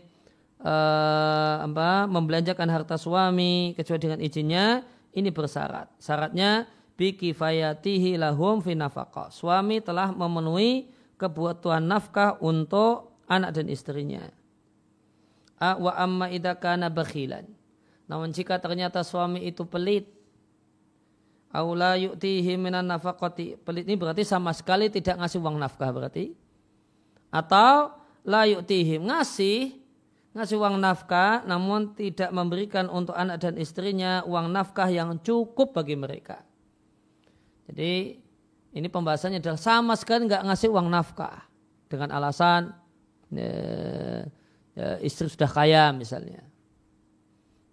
uh, 0.60 1.64
apa, 1.64 2.04
membelanjakan 2.04 2.68
harta 2.68 3.00
suami 3.00 3.72
kecuali 3.72 3.98
dengan 3.98 4.20
izinnya, 4.20 4.84
ini 5.16 5.32
bersyarat. 5.32 5.90
Syaratnya 5.98 6.68
bikifayatihi 6.94 8.20
lahum 8.20 8.60
fi. 8.62 8.78
Suami 9.32 9.80
telah 9.82 10.12
memenuhi 10.12 10.92
kebutuhan 11.18 11.84
nafkah 11.84 12.38
untuk 12.40 13.18
anak 13.26 13.58
dan 13.58 13.66
istrinya. 13.68 14.24
Wa 15.58 15.98
amma 15.98 16.30
idakana 16.30 16.86
bakhilan 16.86 17.58
namun 18.08 18.32
jika 18.32 18.56
ternyata 18.56 19.04
suami 19.04 19.44
itu 19.44 19.68
pelit, 19.68 20.08
aula 21.52 21.94
yu'tihi 22.00 22.56
minan 22.56 22.88
nafaqati. 22.88 23.60
Pelit 23.60 23.84
ini 23.84 24.00
berarti 24.00 24.24
sama 24.24 24.56
sekali 24.56 24.88
tidak 24.88 25.20
ngasih 25.20 25.38
uang 25.44 25.60
nafkah 25.60 25.92
berarti. 25.92 26.32
Atau 27.28 27.92
la 28.24 28.48
yu'tihi 28.48 29.04
ngasih 29.04 29.76
ngasih 30.32 30.56
uang 30.56 30.80
nafkah 30.80 31.44
namun 31.44 31.92
tidak 31.92 32.32
memberikan 32.32 32.88
untuk 32.88 33.12
anak 33.12 33.44
dan 33.44 33.60
istrinya 33.60 34.24
uang 34.24 34.48
nafkah 34.48 34.88
yang 34.88 35.20
cukup 35.20 35.76
bagi 35.76 35.92
mereka. 36.00 36.40
Jadi 37.68 38.16
ini 38.78 38.86
pembahasannya 38.86 39.42
adalah 39.42 39.58
sama 39.58 39.98
sekali 39.98 40.30
nggak 40.30 40.46
ngasih 40.46 40.70
uang 40.70 40.86
nafkah 40.86 41.50
dengan 41.90 42.14
alasan 42.14 42.70
ya, 43.34 43.50
ya, 44.78 44.88
istri 45.02 45.26
sudah 45.26 45.50
kaya 45.50 45.90
misalnya. 45.90 46.46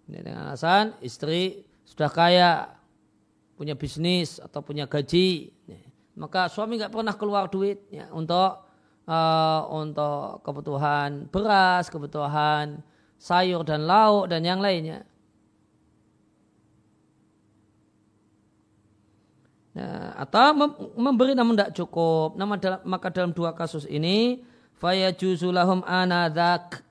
Dengan 0.06 0.50
alasan 0.50 0.98
istri 1.02 1.66
sudah 1.86 2.10
kaya, 2.10 2.74
punya 3.54 3.78
bisnis 3.78 4.42
atau 4.42 4.62
punya 4.62 4.90
gaji, 4.90 5.54
maka 6.18 6.50
suami 6.50 6.78
nggak 6.78 6.90
pernah 6.90 7.14
keluar 7.14 7.46
duit 7.46 7.86
ya, 7.90 8.10
untuk 8.10 8.66
uh, 9.06 9.62
untuk 9.70 10.42
kebutuhan 10.42 11.30
beras, 11.30 11.86
kebutuhan 11.86 12.82
sayur 13.16 13.62
dan 13.62 13.86
lauk 13.86 14.28
dan 14.28 14.42
yang 14.42 14.58
lainnya. 14.58 15.06
Nah, 19.76 20.16
atau 20.16 20.56
memberi 20.96 21.36
namun 21.36 21.52
tidak 21.52 21.76
cukup. 21.76 22.32
Nama 22.40 22.54
dalam, 22.56 22.80
maka 22.88 23.12
dalam 23.12 23.36
dua 23.36 23.52
kasus 23.52 23.84
ini, 23.84 24.40
faya 24.80 25.12
juzulahum 25.12 25.84
anadak 25.84 26.86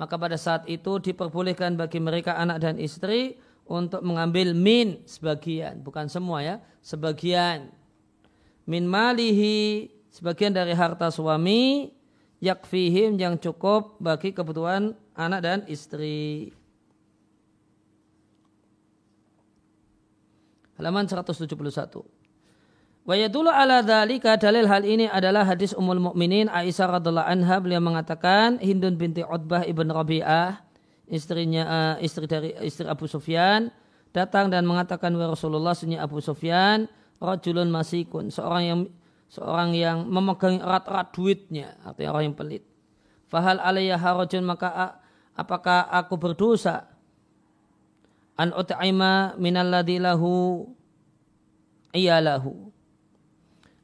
maka 0.00 0.16
pada 0.16 0.40
saat 0.40 0.64
itu 0.64 0.96
diperbolehkan 0.96 1.76
bagi 1.76 2.00
mereka 2.00 2.32
anak 2.40 2.64
dan 2.64 2.80
istri 2.80 3.36
untuk 3.68 4.00
mengambil 4.00 4.56
min 4.56 5.04
sebagian, 5.04 5.76
bukan 5.84 6.08
semua 6.08 6.40
ya, 6.40 6.56
sebagian 6.80 7.68
min 8.64 8.88
malihi 8.88 9.92
sebagian 10.08 10.56
dari 10.56 10.72
harta 10.72 11.12
suami 11.12 11.92
yakfihim 12.40 13.20
yang 13.20 13.36
cukup 13.36 14.00
bagi 14.00 14.32
kebutuhan 14.32 14.96
anak 15.12 15.40
dan 15.44 15.58
istri. 15.68 16.48
Halaman 20.80 21.04
171. 21.04 22.19
Wa 23.00 23.16
ala 23.16 23.80
dzalika 23.80 24.36
dalil 24.36 24.68
hal 24.68 24.84
ini 24.84 25.08
adalah 25.08 25.48
hadis 25.48 25.72
Ummul 25.72 26.12
Mukminin 26.12 26.52
Aisyah 26.52 27.00
radhiallahu 27.00 27.24
anha. 27.24 27.56
Beliau 27.56 27.80
mengatakan 27.80 28.60
Hindun 28.60 29.00
binti 29.00 29.24
Utbah 29.24 29.64
ibn 29.64 29.88
Rabi'ah 29.88 30.60
istrinya 31.08 31.62
uh, 31.64 31.94
istri 32.04 32.28
dari 32.28 32.52
istri 32.60 32.84
Abu 32.84 33.08
Sufyan 33.08 33.72
datang 34.12 34.52
dan 34.52 34.68
mengatakan 34.68 35.10
wa 35.16 35.32
Rasulullah 35.32 35.72
sunnya 35.72 36.04
Abu 36.04 36.20
Sufyan 36.20 36.92
rajulun 37.16 37.72
masikun. 37.72 38.28
Seorang 38.28 38.62
yang 38.68 38.80
seorang 39.32 39.72
yang 39.72 40.04
memegang 40.04 40.60
erat-erat 40.60 41.08
duitnya 41.16 41.80
artinya 41.80 42.08
orang 42.12 42.24
yang 42.30 42.36
pelit. 42.36 42.62
Fahal 43.32 43.64
alayya 43.64 43.96
harajun 43.96 44.44
maka 44.44 45.00
apakah 45.32 45.88
aku 45.88 46.20
berdosa? 46.20 46.84
An 48.36 48.52
ut'ima 48.52 49.40
minalladzi 49.40 49.96
lahu? 49.96 50.68
Iyalahu 51.90 52.69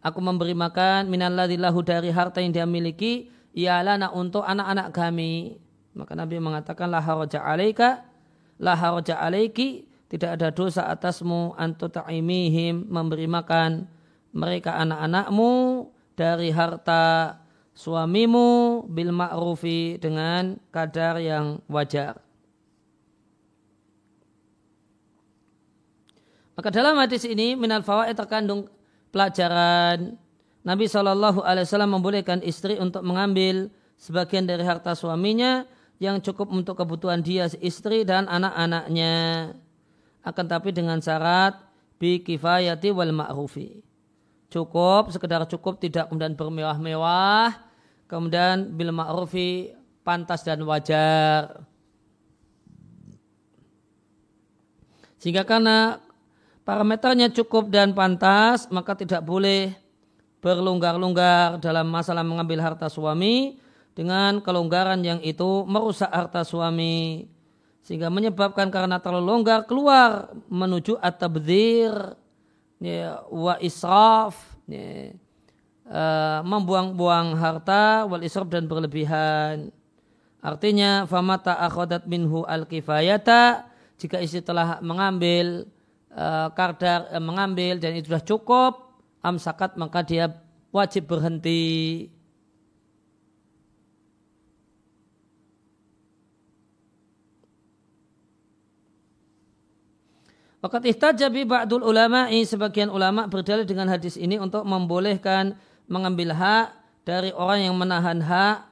Aku 0.07 0.23
memberi 0.23 0.55
makan 0.55 1.11
minalladillahu 1.11 1.83
dari 1.83 2.15
harta 2.15 2.39
yang 2.39 2.55
dia 2.55 2.63
miliki 2.63 3.27
ialah 3.59 3.99
untuk 4.15 4.47
anak-anak 4.47 4.95
kami. 4.95 5.59
Maka 5.99 6.15
Nabi 6.15 6.39
mengatakan 6.39 6.87
la 6.87 7.03
haraja 7.03 7.43
alaika 7.43 8.07
la 8.63 8.79
haraja 8.79 9.19
alaiki 9.19 9.91
tidak 10.07 10.39
ada 10.39 10.55
dosa 10.55 10.87
atasmu 10.87 11.59
ta'imihim 11.59 12.87
memberi 12.87 13.27
makan 13.27 13.91
mereka 14.31 14.79
anak-anakmu 14.79 15.91
dari 16.15 16.55
harta 16.55 17.43
suamimu 17.75 18.87
bil 18.87 19.11
ma'rufi 19.11 19.99
dengan 19.99 20.55
kadar 20.71 21.19
yang 21.19 21.59
wajar. 21.67 22.23
Maka 26.55 26.69
dalam 26.71 26.95
hadis 26.97 27.27
ini 27.27 27.59
minal 27.59 27.83
fawaid 27.83 28.15
terkandung 28.15 28.71
pelajaran. 29.11 30.19
Nabi 30.67 30.91
Shallallahu 30.91 31.47
Alaihi 31.47 31.67
Wasallam 31.67 31.95
membolehkan 31.95 32.43
istri 32.43 32.75
untuk 32.79 33.07
mengambil 33.07 33.71
sebagian 33.97 34.45
dari 34.45 34.67
harta 34.67 34.99
suaminya 34.99 35.65
yang 36.03 36.19
cukup 36.21 36.51
untuk 36.53 36.77
kebutuhan 36.77 37.23
dia 37.23 37.47
istri 37.63 38.03
dan 38.03 38.27
anak-anaknya. 38.27 39.55
Akan 40.27 40.47
tapi 40.51 40.75
dengan 40.75 40.99
syarat 40.99 41.55
bi 42.03 42.19
kifayati 42.21 42.91
wal 42.91 43.15
ma'rufi. 43.15 43.81
Cukup 44.51 45.15
sekedar 45.15 45.47
cukup 45.47 45.79
tidak 45.79 46.11
kemudian 46.11 46.35
bermewah-mewah 46.35 47.67
kemudian 48.07 48.75
bil 48.75 48.95
ma'rufi 48.95 49.75
pantas 50.07 50.47
dan 50.47 50.63
wajar. 50.63 51.67
Sehingga 55.19 55.43
karena 55.43 55.99
parameternya 56.67 57.31
cukup 57.31 57.71
dan 57.71 57.95
pantas, 57.95 58.67
maka 58.75 58.99
tidak 58.99 59.23
boleh 59.23 59.79
berlonggar-longgar 60.43 61.63
dalam 61.63 61.87
masalah 61.87 62.27
mengambil 62.27 62.59
harta 62.61 62.91
suami 62.91 63.63
dengan 63.95 64.43
kelonggaran 64.43 65.01
yang 65.01 65.23
itu 65.23 65.63
merusak 65.65 66.11
harta 66.11 66.43
suami. 66.43 67.31
Sehingga 67.87 68.11
menyebabkan 68.11 68.67
karena 68.67 68.99
terlalu 68.99 69.31
longgar 69.31 69.63
keluar 69.63 70.35
menuju 70.51 70.99
at-tabdzir 70.99 72.19
ya, 72.83 73.23
wa 73.31 73.55
israf 73.63 74.35
ya, 74.67 75.15
uh, 75.87 76.43
membuang-buang 76.43 77.39
harta 77.39 78.03
wal 78.11 78.27
israf 78.27 78.51
dan 78.51 78.67
berlebihan. 78.67 79.71
Artinya 80.43 81.07
famata 81.07 81.63
akhadat 81.63 82.11
minhu 82.11 82.43
al-kifayata 82.43 83.71
jika 84.03 84.19
istri 84.19 84.43
telah 84.43 84.83
mengambil 84.83 85.71
uh, 86.17 86.49
kardar 86.57 87.13
uh, 87.13 87.21
mengambil 87.21 87.77
dan 87.77 87.95
itu 87.95 88.09
sudah 88.09 88.25
cukup 88.25 88.73
amsakat 89.21 89.77
maka 89.77 90.01
dia 90.01 90.33
wajib 90.73 91.07
berhenti. 91.07 92.09
Fakat 100.57 100.83
ihtajabi 100.89 101.47
ba'dul 101.47 101.85
ulama'i 101.85 102.43
sebagian 102.43 102.91
ulama 102.91 103.31
berdalil 103.31 103.63
dengan 103.63 103.87
hadis 103.87 104.19
ini 104.19 104.41
untuk 104.41 104.67
membolehkan 104.67 105.55
mengambil 105.87 106.35
hak 106.35 106.75
dari 107.07 107.31
orang 107.31 107.71
yang 107.71 107.77
menahan 107.79 108.19
hak 108.19 108.67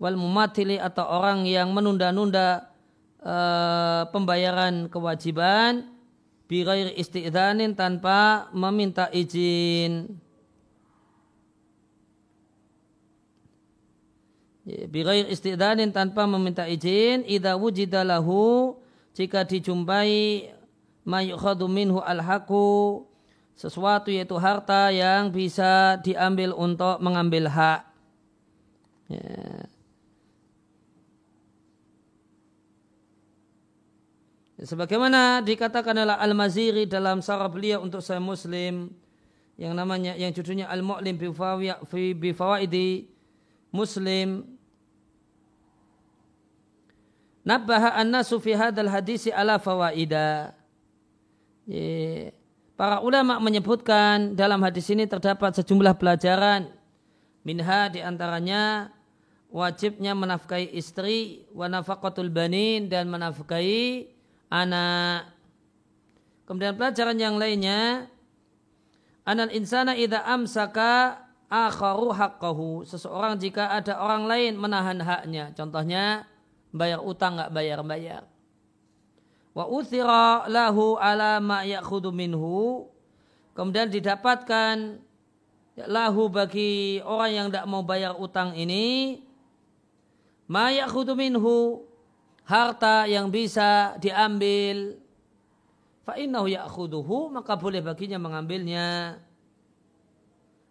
wal 0.00 0.16
mumatili 0.16 0.80
atau 0.80 1.04
orang 1.04 1.44
yang 1.44 1.68
menunda-nunda 1.68 2.72
uh, 3.20 4.08
pembayaran 4.08 4.88
kewajiban 4.88 5.93
birair 6.48 6.92
isti'danin 6.94 7.72
tanpa 7.72 8.48
meminta 8.52 9.08
izin. 9.10 10.20
Ya, 14.64 14.88
birair 14.88 15.28
isti'danin 15.28 15.92
tanpa 15.92 16.24
meminta 16.24 16.64
izin 16.64 17.24
idza 17.28 17.56
wujidalahu 17.56 18.76
jika 19.12 19.44
dijumpai 19.44 20.48
mayukhadu 21.04 21.68
minhu 21.68 22.00
al-haku 22.00 23.04
sesuatu 23.54 24.10
yaitu 24.10 24.34
harta 24.40 24.90
yang 24.90 25.30
bisa 25.30 26.00
diambil 26.02 26.56
untuk 26.56 26.98
mengambil 26.98 27.46
hak. 27.46 27.86
Ya. 29.12 29.73
Sebagaimana 34.64 35.44
dikatakan 35.44 35.92
oleh 35.92 36.16
Al-Maziri 36.16 36.88
dalam 36.88 37.20
sarah 37.20 37.52
beliau 37.52 37.84
untuk 37.84 38.00
saya 38.00 38.16
muslim 38.16 38.88
yang 39.60 39.76
namanya 39.76 40.16
yang 40.16 40.32
judulnya 40.32 40.72
Al-Mu'lim 40.72 41.20
bi 41.20 42.30
Fawaidi 42.32 43.06
Muslim 43.68 44.56
Nabbaha 47.44 48.00
an-nasu 48.00 48.40
fi 48.40 48.56
hadal 48.56 48.88
hadisi 48.88 49.28
ala 49.28 49.60
fawaida 49.60 50.56
Para 52.74 53.04
ulama 53.04 53.36
menyebutkan 53.44 54.32
dalam 54.32 54.64
hadis 54.64 54.88
ini 54.90 55.04
terdapat 55.06 55.54
sejumlah 55.60 55.94
pelajaran. 55.94 56.72
Minha 57.46 57.92
di 57.92 58.02
antaranya 58.02 58.90
wajibnya 59.52 60.16
menafkahi 60.16 60.74
istri, 60.74 61.46
wa 61.54 61.70
nafaqatul 61.70 62.32
banin 62.34 62.90
dan 62.90 63.06
menafkahi 63.06 64.13
anak. 64.54 65.34
Kemudian 66.46 66.78
pelajaran 66.78 67.18
yang 67.18 67.34
lainnya, 67.34 68.06
anal 69.26 69.50
insana 69.50 69.98
idza 69.98 70.22
amsaka 70.22 71.18
akharu 71.50 72.14
haqqahu. 72.14 72.86
Seseorang 72.86 73.42
jika 73.42 73.74
ada 73.74 73.98
orang 73.98 74.30
lain 74.30 74.54
menahan 74.54 75.02
haknya. 75.02 75.50
Contohnya 75.58 76.30
bayar 76.70 77.02
utang 77.02 77.34
nggak 77.34 77.50
bayar-bayar 77.50 78.30
wa 79.54 79.70
uthira 79.70 80.50
lahu 80.50 80.98
ala 80.98 81.38
ma 81.38 81.62
ya'khudhu 81.62 82.10
minhu 82.10 82.90
kemudian 83.54 83.86
didapatkan 83.86 84.98
lahu 85.86 86.26
bagi 86.26 86.98
orang 87.06 87.30
yang 87.30 87.46
tidak 87.48 87.66
mau 87.70 87.86
bayar 87.86 88.18
utang 88.18 88.58
ini 88.58 89.22
ma 90.50 90.74
ya'khudhu 90.74 91.14
minhu 91.14 91.86
harta 92.44 93.08
yang 93.08 93.32
bisa 93.32 93.96
diambil 94.00 95.00
fa 96.04 96.20
innahu 96.20 96.48
ya'khudhuhu 96.48 97.32
maka 97.32 97.56
boleh 97.56 97.80
baginya 97.80 98.20
mengambilnya 98.20 99.16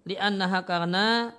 li'annaha 0.05 0.61
karena 0.63 1.33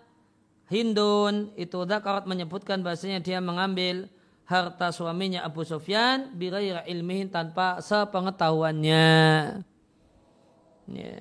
Hindun 0.73 1.53
itu 1.61 1.77
Zakarat 1.85 2.25
menyebutkan 2.25 2.81
bahasanya 2.81 3.20
dia 3.20 3.38
mengambil 3.38 4.09
harta 4.49 4.88
suaminya 4.92 5.44
Abu 5.44 5.61
Sufyan 5.64 6.33
biraira 6.33 6.81
ilmihin 6.88 7.29
tanpa 7.29 7.85
sepengetahuannya. 7.85 9.09
Ya. 10.88 11.20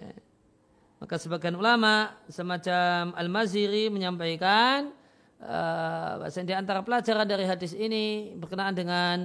Maka 1.04 1.16
sebagian 1.20 1.60
ulama 1.60 2.16
semacam 2.32 3.12
Al-Maziri 3.20 3.92
menyampaikan 3.92 4.96
uh, 5.44 6.44
di 6.44 6.54
antara 6.56 6.80
pelajaran 6.82 7.28
dari 7.28 7.44
hadis 7.44 7.76
ini 7.76 8.34
berkenaan 8.40 8.76
dengan 8.76 9.18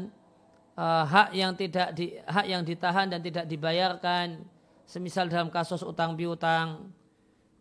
uh, 0.74 1.04
hak 1.07 1.28
yang 1.35 1.54
tidak 1.54 1.94
di, 1.94 2.18
hak 2.26 2.46
yang 2.46 2.62
ditahan 2.66 3.07
dan 3.11 3.20
tidak 3.22 3.46
dibayarkan 3.46 4.42
semisal 4.88 5.31
dalam 5.31 5.52
kasus 5.52 5.85
utang 5.85 6.16
piutang 6.16 6.90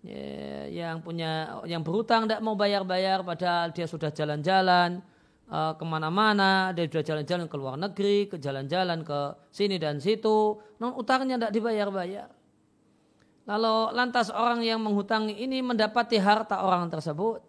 ya, 0.02 0.68
yang 0.72 1.04
punya 1.04 1.62
yang 1.68 1.84
berutang 1.84 2.26
tidak 2.26 2.42
mau 2.42 2.56
bayar-bayar 2.56 3.22
padahal 3.22 3.76
dia 3.76 3.86
sudah 3.86 4.10
jalan-jalan 4.10 5.04
uh, 5.52 5.74
ke 5.76 5.84
mana-mana, 5.84 6.72
dia 6.72 6.88
sudah 6.88 7.04
jalan-jalan 7.04 7.46
ke 7.52 7.56
luar 7.56 7.76
negeri, 7.76 8.32
ke 8.32 8.38
jalan-jalan 8.40 9.04
ke 9.04 9.20
sini 9.52 9.76
dan 9.78 10.00
situ, 10.00 10.58
non 10.80 10.96
utangnya 10.96 11.36
tidak 11.38 11.54
dibayar-bayar. 11.54 12.30
Lalu 13.48 13.96
lantas 13.96 14.28
orang 14.28 14.60
yang 14.60 14.84
menghutangi 14.84 15.40
ini 15.40 15.64
mendapati 15.64 16.20
harta 16.20 16.68
orang 16.68 16.92
tersebut 16.92 17.40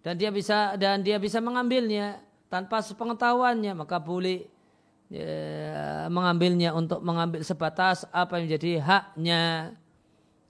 dan 0.00 0.14
dia 0.16 0.32
bisa 0.32 0.74
dan 0.80 1.04
dia 1.04 1.20
bisa 1.20 1.38
mengambilnya 1.44 2.20
tanpa 2.48 2.80
sepengetahuannya 2.80 3.72
maka 3.76 4.00
boleh 4.00 4.48
ya, 5.12 6.06
mengambilnya 6.08 6.72
untuk 6.72 7.04
mengambil 7.04 7.44
sebatas 7.44 8.08
apa 8.14 8.40
yang 8.40 8.48
menjadi 8.48 8.70
haknya. 8.80 9.42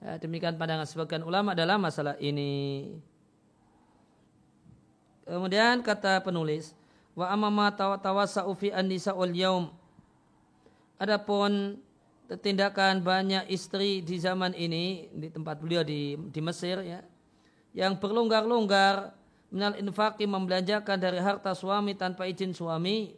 Ya, 0.01 0.17
demikian 0.17 0.57
pandangan 0.57 0.89
sebagian 0.89 1.21
ulama 1.21 1.53
dalam 1.53 1.77
masalah 1.77 2.17
ini. 2.17 2.89
Kemudian 5.29 5.85
kata 5.85 6.25
penulis, 6.25 6.73
wa 7.13 7.29
amama 7.29 7.69
tawassa'u 7.77 8.49
fi 8.57 8.73
an-nisa 8.73 9.13
yaum. 9.13 9.69
Adapun 10.97 11.77
tindakan 12.41 13.03
banyak 13.05 13.45
istri 13.51 14.01
di 14.01 14.17
zaman 14.17 14.55
ini 14.55 15.11
di 15.11 15.27
tempat 15.27 15.59
beliau 15.59 15.83
di 15.83 16.15
di 16.31 16.39
Mesir 16.39 16.79
ya 16.79 17.03
yang 17.75 17.99
berlonggar-longgar 17.99 19.20
minal 19.51 19.75
infaqi 19.75 20.23
membelanjakan 20.23 20.95
dari 20.95 21.19
harta 21.19 21.51
suami 21.51 21.93
tanpa 21.93 22.23
izin 22.23 22.55
suami 22.55 23.11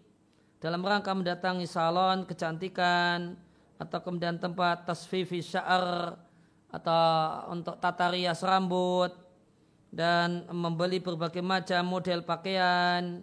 dalam 0.58 0.82
rangka 0.82 1.14
mendatangi 1.14 1.70
salon 1.70 2.26
kecantikan 2.26 3.38
atau 3.78 4.00
kemudian 4.02 4.42
tempat 4.42 4.90
tasfifi 4.90 5.46
sya'ar 5.46 6.18
atau 6.74 7.06
untuk 7.54 7.78
tata 7.78 8.10
rias 8.10 8.42
rambut 8.42 9.14
dan 9.94 10.50
membeli 10.50 10.98
berbagai 10.98 11.46
macam 11.46 11.86
model 11.86 12.26
pakaian 12.26 13.22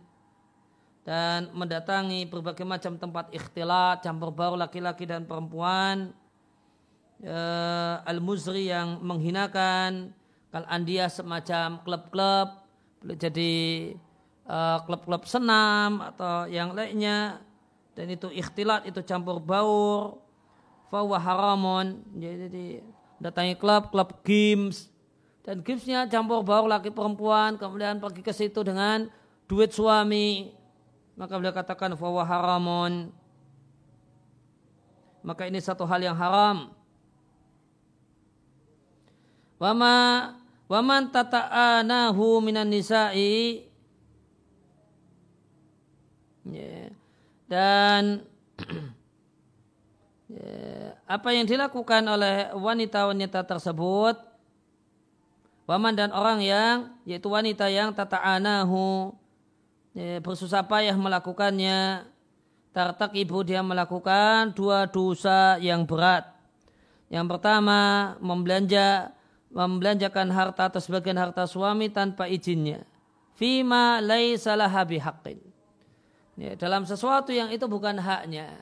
dan 1.02 1.50
mendatangi 1.50 2.30
berbagai 2.30 2.62
macam 2.62 2.94
tempat 2.94 3.34
ikhtilat 3.34 4.06
campur 4.06 4.30
baur 4.30 4.54
laki-laki 4.54 5.02
dan 5.02 5.26
perempuan 5.26 6.14
uh, 7.26 8.06
al-muzri 8.06 8.70
yang 8.70 9.02
menghinakan 9.02 10.14
kal 10.54 10.62
andia 10.70 11.10
semacam 11.10 11.82
klub-klub 11.82 12.59
jadi 13.04 13.52
uh, 14.44 14.78
klub-klub 14.84 15.24
senam 15.24 16.04
atau 16.04 16.44
yang 16.48 16.76
lainnya. 16.76 17.40
Dan 17.96 18.12
itu 18.12 18.28
ikhtilat 18.32 18.88
itu 18.88 19.00
campur 19.04 19.40
baur. 19.40 20.20
Fawa 20.90 21.22
haramon 21.22 22.02
jadi 22.18 22.82
datangi 23.22 23.54
klub 23.54 23.94
klub 23.94 24.10
games. 24.26 24.90
Dan 25.46 25.64
gipsnya 25.64 26.04
campur 26.10 26.44
baur 26.44 26.68
laki 26.68 26.92
perempuan. 26.92 27.56
Kemudian 27.56 28.02
pergi 28.02 28.20
ke 28.20 28.32
situ 28.34 28.60
dengan 28.60 29.08
duit 29.48 29.72
suami. 29.72 30.52
Maka 31.16 31.36
beliau 31.36 31.54
katakan 31.56 31.96
bahwa 31.96 32.22
haramun. 32.24 33.12
Maka 35.20 35.48
ini 35.48 35.60
satu 35.60 35.84
hal 35.84 36.00
yang 36.00 36.16
haram. 36.16 36.72
Wama 39.60 40.39
waman 40.70 41.10
tata'anahu 41.10 42.38
minan 42.38 42.70
nisa'i 42.70 43.66
yeah. 46.46 46.94
dan 47.50 48.22
ya, 50.30 50.94
apa 51.10 51.28
yang 51.34 51.50
dilakukan 51.50 52.06
oleh 52.06 52.54
wanita-wanita 52.54 53.42
tersebut 53.42 54.14
waman 55.66 55.98
dan 55.98 56.14
orang 56.14 56.38
yang 56.38 56.94
yaitu 57.02 57.26
wanita 57.26 57.66
yang 57.66 57.90
tata'anahu 57.90 59.10
ya, 59.98 60.22
bersusah 60.22 60.62
payah 60.70 60.94
melakukannya 60.94 62.06
tartak 62.70 63.18
ibu 63.18 63.42
dia 63.42 63.58
melakukan 63.66 64.54
dua 64.54 64.86
dosa 64.86 65.58
yang 65.58 65.82
berat. 65.82 66.30
Yang 67.10 67.26
pertama 67.26 68.14
membelanja 68.22 69.10
membelanjakan 69.50 70.30
harta 70.30 70.70
atau 70.70 70.78
sebagian 70.78 71.18
harta 71.18 71.44
suami 71.44 71.90
tanpa 71.90 72.30
izinnya. 72.30 72.86
Fima 73.34 73.98
laisa 73.98 74.54
bihaqqin. 74.86 75.42
Ya, 76.38 76.56
dalam 76.56 76.86
sesuatu 76.86 77.34
yang 77.34 77.52
itu 77.52 77.66
bukan 77.66 77.98
haknya. 78.00 78.56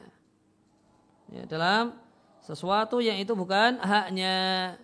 Ya, 1.28 1.42
dalam 1.44 1.94
sesuatu 2.42 2.98
yang 2.98 3.20
itu 3.20 3.36
bukan 3.36 3.78
haknya. 3.78 4.74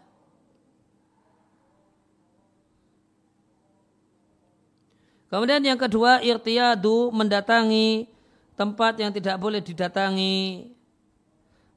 Kemudian 5.32 5.64
yang 5.66 5.80
kedua 5.80 6.22
irtiyadu 6.22 7.10
mendatangi 7.10 8.06
tempat 8.54 8.94
yang 9.02 9.10
tidak 9.10 9.40
boleh 9.40 9.58
didatangi. 9.58 10.70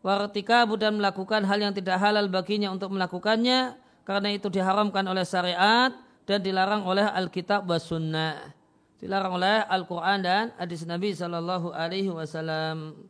Wartika 0.06 0.70
dan 0.78 1.02
melakukan 1.02 1.42
hal 1.42 1.58
yang 1.58 1.74
tidak 1.74 1.98
halal 1.98 2.30
baginya 2.30 2.70
untuk 2.70 2.94
melakukannya 2.94 3.87
karena 4.08 4.32
itu 4.32 4.48
diharamkan 4.48 5.04
oleh 5.04 5.28
syariat 5.28 5.92
dan 6.24 6.40
dilarang 6.40 6.88
oleh 6.88 7.04
Alkitab 7.04 7.68
wa 7.68 7.76
sunnah. 7.76 8.56
Dilarang 9.04 9.36
oleh 9.36 9.68
Al-Quran 9.68 10.24
dan 10.24 10.56
hadis 10.56 10.88
Nabi 10.88 11.12
Sallallahu 11.12 11.76
Alaihi 11.76 12.08
Wasallam. 12.08 13.04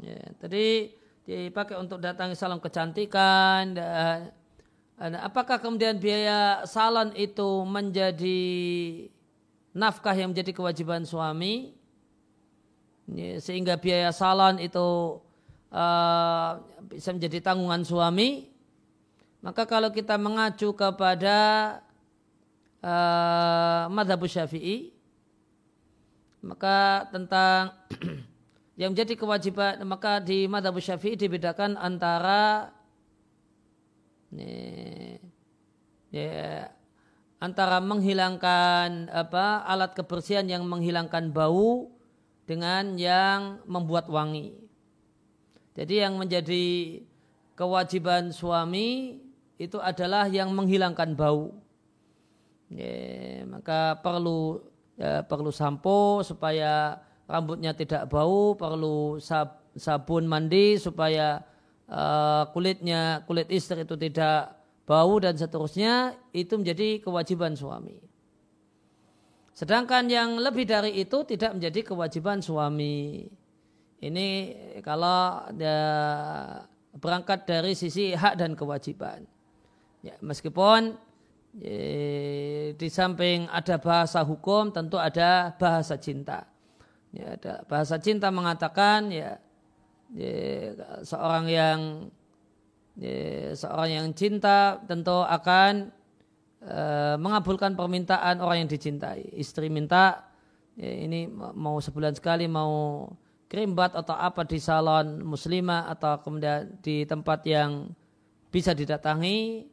Ya, 0.00 0.24
tadi 0.40 0.88
dipakai 1.28 1.76
untuk 1.76 2.00
datangi 2.00 2.32
salon 2.32 2.64
kecantikan 2.64 3.76
dan 3.76 5.12
apakah 5.20 5.60
kemudian 5.60 6.00
biaya 6.00 6.64
salon 6.64 7.12
itu 7.12 7.60
menjadi 7.68 8.40
nafkah 9.76 10.16
yang 10.16 10.32
menjadi 10.32 10.56
kewajiban 10.56 11.04
suami? 11.04 11.76
sehingga 13.38 13.78
biaya 13.78 14.10
salon 14.10 14.58
itu 14.58 15.22
uh, 15.70 16.58
bisa 16.90 17.14
menjadi 17.14 17.38
tanggungan 17.38 17.86
suami 17.86 18.55
maka 19.44 19.62
kalau 19.68 19.92
kita 19.92 20.16
mengacu 20.16 20.72
kepada 20.72 21.38
uh, 22.82 23.90
madhab 23.92 24.22
syafi'i 24.26 24.92
maka 26.44 27.08
tentang 27.10 27.74
yang 28.80 28.92
menjadi 28.92 29.16
kewajiban 29.18 29.80
maka 29.88 30.22
di 30.22 30.46
madhab 30.46 30.76
syafi'i 30.78 31.18
dibedakan 31.18 31.74
antara 31.80 32.70
nih, 34.34 35.18
ya, 36.12 36.70
antara 37.40 37.78
menghilangkan 37.80 39.12
apa 39.12 39.64
alat 39.68 39.92
kebersihan 39.92 40.46
yang 40.48 40.64
menghilangkan 40.64 41.30
bau 41.30 41.92
dengan 42.46 42.94
yang 42.96 43.60
membuat 43.66 44.06
wangi. 44.08 44.54
Jadi 45.76 46.00
yang 46.00 46.16
menjadi 46.16 47.04
kewajiban 47.58 48.32
suami 48.32 49.20
itu 49.56 49.80
adalah 49.80 50.28
yang 50.28 50.52
menghilangkan 50.52 51.16
bau. 51.16 51.52
Ya, 52.68 53.46
maka 53.46 53.96
perlu 54.02 54.60
ya, 54.98 55.22
perlu 55.24 55.54
sampo 55.54 56.20
supaya 56.26 57.00
rambutnya 57.30 57.72
tidak 57.72 58.10
bau, 58.10 58.54
perlu 58.58 59.22
sab, 59.22 59.62
sabun 59.76 60.26
mandi 60.26 60.76
supaya 60.80 61.42
uh, 61.90 62.48
kulitnya 62.50 63.22
kulit 63.24 63.50
istri 63.52 63.86
itu 63.86 63.94
tidak 63.94 64.56
bau 64.86 65.18
dan 65.18 65.34
seterusnya 65.34 66.14
itu 66.34 66.58
menjadi 66.58 67.02
kewajiban 67.02 67.54
suami. 67.54 67.98
Sedangkan 69.56 70.04
yang 70.12 70.36
lebih 70.36 70.68
dari 70.68 71.00
itu 71.00 71.24
tidak 71.24 71.56
menjadi 71.56 71.80
kewajiban 71.80 72.44
suami. 72.44 73.24
Ini 73.96 74.28
kalau 74.84 75.48
dia 75.56 75.80
berangkat 77.00 77.48
dari 77.48 77.72
sisi 77.72 78.12
hak 78.12 78.36
dan 78.36 78.52
kewajiban. 78.52 79.24
Ya, 80.04 80.14
meskipun 80.24 80.96
ya, 81.56 81.78
di 82.76 82.88
samping 82.88 83.48
ada 83.52 83.76
bahasa 83.80 84.20
hukum, 84.24 84.72
tentu 84.72 85.00
ada 85.00 85.54
bahasa 85.56 85.96
cinta. 85.96 86.48
Ya, 87.14 87.36
ada 87.38 87.64
bahasa 87.64 87.96
cinta 87.96 88.28
mengatakan 88.28 89.08
ya, 89.08 89.40
ya 90.12 90.76
seorang 91.04 91.44
yang 91.48 91.80
ya, 92.98 93.52
seorang 93.56 93.90
yang 93.90 94.06
cinta 94.12 94.80
tentu 94.84 95.24
akan 95.24 95.96
Eh, 96.66 97.16
mengabulkan 97.22 97.78
permintaan 97.78 98.42
orang 98.42 98.66
yang 98.66 98.70
dicintai. 98.70 99.38
Istri 99.38 99.70
minta 99.70 100.34
ya 100.74 100.88
ini 100.88 101.30
mau 101.30 101.78
sebulan 101.78 102.18
sekali 102.18 102.50
mau 102.50 103.06
krimbat 103.46 103.94
atau 103.94 104.18
apa 104.18 104.42
di 104.42 104.58
salon 104.58 105.22
muslimah 105.22 105.86
atau 105.94 106.18
kemudian 106.26 106.80
di 106.82 107.06
tempat 107.06 107.46
yang 107.46 107.92
bisa 108.50 108.74
didatangi. 108.74 109.68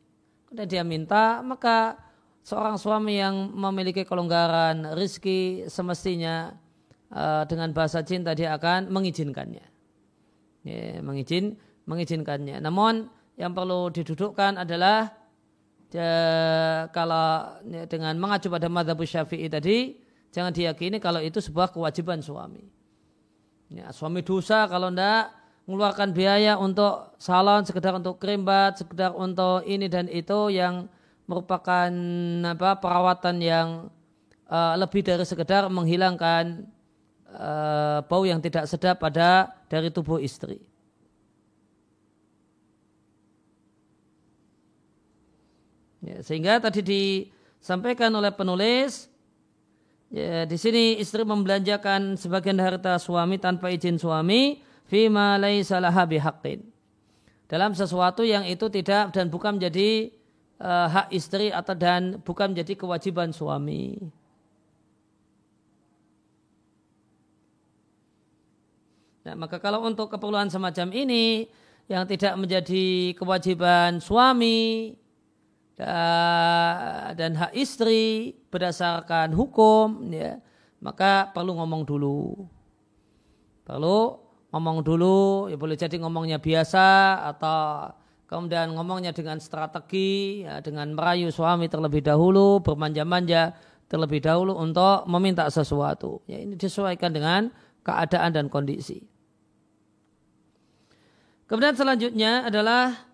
Kemudian 0.53 0.69
dia 0.69 0.85
minta 0.85 1.41
maka 1.41 1.97
seorang 2.45 2.77
suami 2.77 3.17
yang 3.17 3.49
memiliki 3.57 4.05
kelonggaran 4.05 4.93
rizki 4.93 5.65
semestinya 5.65 6.53
uh, 7.09 7.41
dengan 7.49 7.73
bahasa 7.73 8.05
cinta 8.05 8.37
dia 8.37 8.53
akan 8.53 8.85
mengizinkannya. 8.93 9.65
Ya, 10.61 11.01
mengizin, 11.01 11.57
mengizinkannya. 11.89 12.61
Namun 12.61 13.09
yang 13.33 13.57
perlu 13.57 13.89
didudukkan 13.89 14.61
adalah 14.61 15.09
ya, 15.89 16.13
kalau 16.93 17.57
ya, 17.65 17.89
dengan 17.89 18.13
mengacu 18.21 18.45
pada 18.53 18.69
madhab 18.69 19.01
syafi'i 19.01 19.49
tadi 19.49 19.97
jangan 20.29 20.53
diyakini 20.53 21.01
kalau 21.01 21.17
itu 21.17 21.41
sebuah 21.41 21.73
kewajiban 21.73 22.21
suami 22.21 22.61
ya, 23.73 23.89
suami 23.89 24.21
dosa 24.21 24.69
kalau 24.69 24.93
tidak 24.93 25.33
mengeluarkan 25.63 26.11
biaya 26.11 26.59
untuk 26.59 27.15
salon 27.15 27.63
sekedar 27.63 27.95
untuk 27.95 28.19
krimbat 28.19 28.83
sekedar 28.83 29.15
untuk 29.15 29.63
ini 29.63 29.87
dan 29.87 30.11
itu 30.11 30.51
yang 30.51 30.91
merupakan 31.23 31.87
apa 32.43 32.83
perawatan 32.83 33.39
yang 33.39 33.67
uh, 34.51 34.75
lebih 34.75 35.07
dari 35.07 35.23
sekedar 35.23 35.71
menghilangkan 35.71 36.67
uh, 37.31 38.03
bau 38.03 38.27
yang 38.27 38.43
tidak 38.43 38.67
sedap 38.67 38.99
pada 38.99 39.55
dari 39.71 39.87
tubuh 39.87 40.19
istri. 40.19 40.59
Ya, 46.03 46.19
sehingga 46.19 46.59
tadi 46.59 46.83
disampaikan 46.83 48.11
oleh 48.11 48.27
penulis 48.35 49.07
ya, 50.11 50.43
di 50.43 50.59
sini 50.59 50.99
istri 50.99 51.23
membelanjakan 51.23 52.19
sebagian 52.19 52.59
harta 52.59 52.99
suami 52.99 53.39
tanpa 53.39 53.71
izin 53.71 53.95
suami 53.95 54.59
fima 54.93 55.41
laisa 55.41 55.81
laha 55.81 56.05
bihaqqin. 56.05 56.61
Dalam 57.49 57.73
sesuatu 57.73 58.21
yang 58.21 58.45
itu 58.45 58.69
tidak 58.69 59.09
dan 59.09 59.33
bukan 59.33 59.57
menjadi 59.57 60.13
uh, 60.61 60.85
hak 60.85 61.07
istri 61.09 61.49
atau 61.49 61.73
dan 61.73 62.21
bukan 62.21 62.53
menjadi 62.53 62.77
kewajiban 62.77 63.33
suami. 63.33 63.97
Nah, 69.25 69.33
maka 69.33 69.57
kalau 69.57 69.81
untuk 69.81 70.13
keperluan 70.13 70.53
semacam 70.53 70.93
ini 70.93 71.49
yang 71.89 72.05
tidak 72.05 72.37
menjadi 72.37 73.15
kewajiban 73.17 73.97
suami, 73.97 74.93
dan 75.77 77.31
hak 77.33 77.51
istri 77.57 78.33
berdasarkan 78.53 79.33
hukum 79.33 80.05
ya 80.13 80.37
maka 80.77 81.33
perlu 81.33 81.57
ngomong 81.57 81.81
dulu 81.81 82.45
perlu 83.65 84.22
ngomong 84.53 84.85
dulu 84.85 85.49
ya 85.49 85.57
boleh 85.57 85.73
jadi 85.73 85.97
ngomongnya 85.97 86.37
biasa 86.37 87.17
atau 87.33 87.89
kemudian 88.29 88.77
ngomongnya 88.77 89.09
dengan 89.09 89.41
strategi 89.41 90.45
ya, 90.45 90.61
dengan 90.61 90.93
merayu 90.93 91.33
suami 91.33 91.65
terlebih 91.65 92.05
dahulu 92.05 92.61
bermanja-manja 92.61 93.57
terlebih 93.89 94.21
dahulu 94.21 94.53
untuk 94.53 95.09
meminta 95.09 95.49
sesuatu 95.49 96.21
ya 96.29 96.37
ini 96.37 96.53
disesuaikan 96.53 97.09
dengan 97.09 97.49
keadaan 97.81 98.29
dan 98.29 98.45
kondisi 98.45 99.01
kemudian 101.49 101.73
selanjutnya 101.73 102.45
adalah 102.45 103.09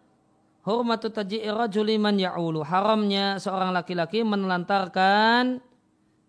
Hurmatu 0.60 1.08
taji'i 1.10 1.47
rajuli 1.49 1.95
man 1.95 2.19
ya'ulu. 2.19 2.67
Haramnya 2.67 3.39
seorang 3.39 3.71
laki-laki 3.71 4.28
menelantarkan 4.28 5.63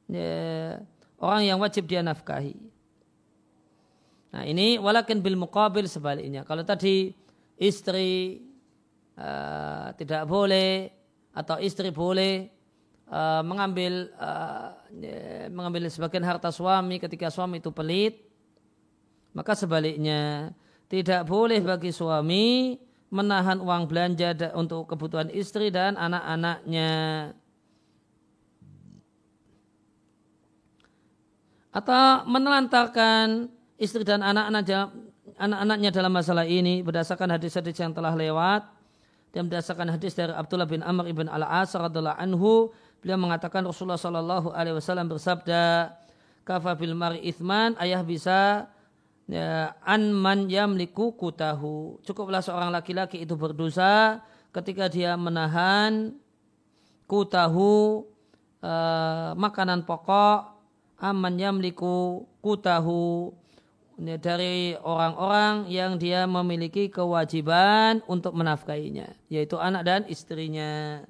ya, 0.06 0.78
orang 1.18 1.42
yang 1.44 1.58
wajib 1.58 1.90
dia 1.90 2.00
nafkahi. 2.00 2.54
Nah 4.30 4.46
ini 4.46 4.78
walakin 4.78 5.18
bil 5.18 5.34
muqabil 5.34 5.90
sebaliknya. 5.90 6.46
Kalau 6.46 6.62
tadi 6.62 7.10
istri 7.58 8.40
uh, 9.18 9.90
tidak 9.98 10.24
boleh 10.30 10.90
atau 11.34 11.58
istri 11.58 11.90
boleh 11.90 12.46
uh, 13.10 13.42
mengambil 13.42 14.10
uh, 14.18 14.70
mengambil 15.50 15.90
sebagian 15.90 16.22
harta 16.22 16.54
suami 16.54 17.02
ketika 17.02 17.26
suami 17.26 17.58
itu 17.58 17.74
pelit, 17.74 18.22
maka 19.34 19.58
sebaliknya 19.58 20.54
tidak 20.86 21.26
boleh 21.26 21.58
bagi 21.62 21.90
suami 21.90 22.78
menahan 23.10 23.58
uang 23.58 23.90
belanja 23.90 24.54
untuk 24.54 24.86
kebutuhan 24.86 25.30
istri 25.34 25.74
dan 25.74 25.98
anak-anaknya. 25.98 26.90
Atau 31.70 32.26
menelantarkan 32.26 33.59
istri 33.80 34.04
dan 34.04 34.20
anak-anak 34.20 34.92
anak-anaknya 35.40 35.90
dalam 35.90 36.12
masalah 36.12 36.44
ini 36.44 36.84
berdasarkan 36.84 37.32
hadis-hadis 37.40 37.80
yang 37.80 37.96
telah 37.96 38.12
lewat 38.12 38.68
dan 39.32 39.48
berdasarkan 39.48 39.88
hadis 39.88 40.12
dari 40.12 40.36
Abdullah 40.36 40.68
bin 40.68 40.84
Amr 40.84 41.08
ibn 41.08 41.24
Al-As 41.32 41.72
radhiallahu 41.72 42.20
anhu 42.20 42.68
beliau 43.00 43.16
mengatakan 43.16 43.64
Rasulullah 43.64 43.96
sallallahu 43.96 44.52
alaihi 44.52 44.76
wasallam 44.76 45.08
bersabda 45.08 45.96
kafa 46.44 46.76
bil 46.76 46.92
mari 46.92 47.24
ithman 47.24 47.72
ayah 47.80 48.04
bisa 48.04 48.68
ya, 49.24 49.72
an 49.86 50.12
man 50.12 50.50
yamliku 50.50 51.16
kutahu. 51.16 52.04
Cukuplah 52.04 52.44
seorang 52.44 52.68
laki-laki 52.68 53.24
itu 53.24 53.32
berdosa 53.38 54.20
ketika 54.52 54.92
dia 54.92 55.16
menahan 55.16 56.12
kutahu 57.06 58.04
uh, 58.60 59.32
makanan 59.38 59.86
pokok 59.86 60.58
aman 61.00 61.34
yamliku 61.40 62.28
kutahu 62.44 63.32
dari 64.00 64.72
orang-orang 64.80 65.68
yang 65.68 66.00
dia 66.00 66.24
memiliki 66.24 66.88
kewajiban 66.88 68.00
untuk 68.08 68.32
menafkahinya 68.32 69.12
yaitu 69.28 69.60
anak 69.60 69.82
dan 69.84 70.00
istrinya. 70.08 71.04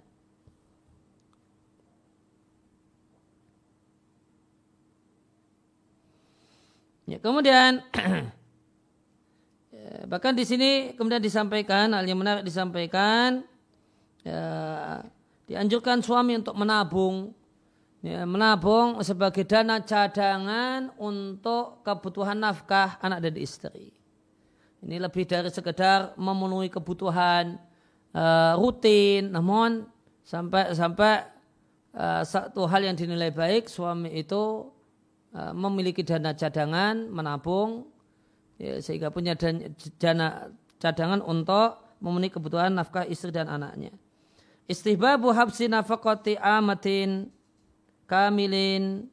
Ya, 7.07 7.19
kemudian 7.19 7.83
ya, 9.75 10.07
bahkan 10.07 10.35
di 10.35 10.47
sini 10.47 10.95
kemudian 10.95 11.23
disampaikan 11.23 11.91
hal 11.91 12.07
yang 12.07 12.19
menarik 12.19 12.47
disampaikan 12.47 13.43
ya, 14.23 14.43
dianjurkan 15.51 16.07
suami 16.07 16.39
untuk 16.39 16.55
menabung 16.55 17.35
ya, 18.05 18.27
menabung 18.29 19.01
sebagai 19.01 19.45
dana 19.49 19.81
cadangan 19.81 20.93
untuk 21.01 21.85
kebutuhan 21.87 22.37
nafkah 22.37 23.01
anak 23.01 23.31
dan 23.31 23.37
istri. 23.41 23.93
Ini 24.81 24.97
lebih 24.97 25.29
dari 25.29 25.53
sekedar 25.53 26.17
memenuhi 26.17 26.73
kebutuhan 26.73 27.61
uh, 28.17 28.57
rutin, 28.57 29.29
namun 29.29 29.85
sampai 30.25 30.73
sampai 30.73 31.29
uh, 31.93 32.25
satu 32.25 32.65
hal 32.65 32.89
yang 32.89 32.97
dinilai 32.97 33.29
baik 33.29 33.69
suami 33.69 34.09
itu 34.17 34.73
Eh, 35.31 35.55
memiliki 35.55 36.03
dana 36.03 36.35
cadangan, 36.35 37.07
menabung, 37.07 37.87
ya, 38.59 38.83
sehingga 38.83 39.15
punya 39.15 39.39
dana 39.95 40.51
cadangan 40.83 41.23
untuk 41.23 41.79
memenuhi 42.03 42.35
kebutuhan 42.35 42.75
nafkah 42.75 43.07
istri 43.07 43.31
dan 43.31 43.47
anaknya. 43.47 43.95
Istihbabu 44.67 45.31
habsi 45.31 45.71
nafakoti 45.71 46.35
amatin 46.35 47.31
kamilin 48.11 49.07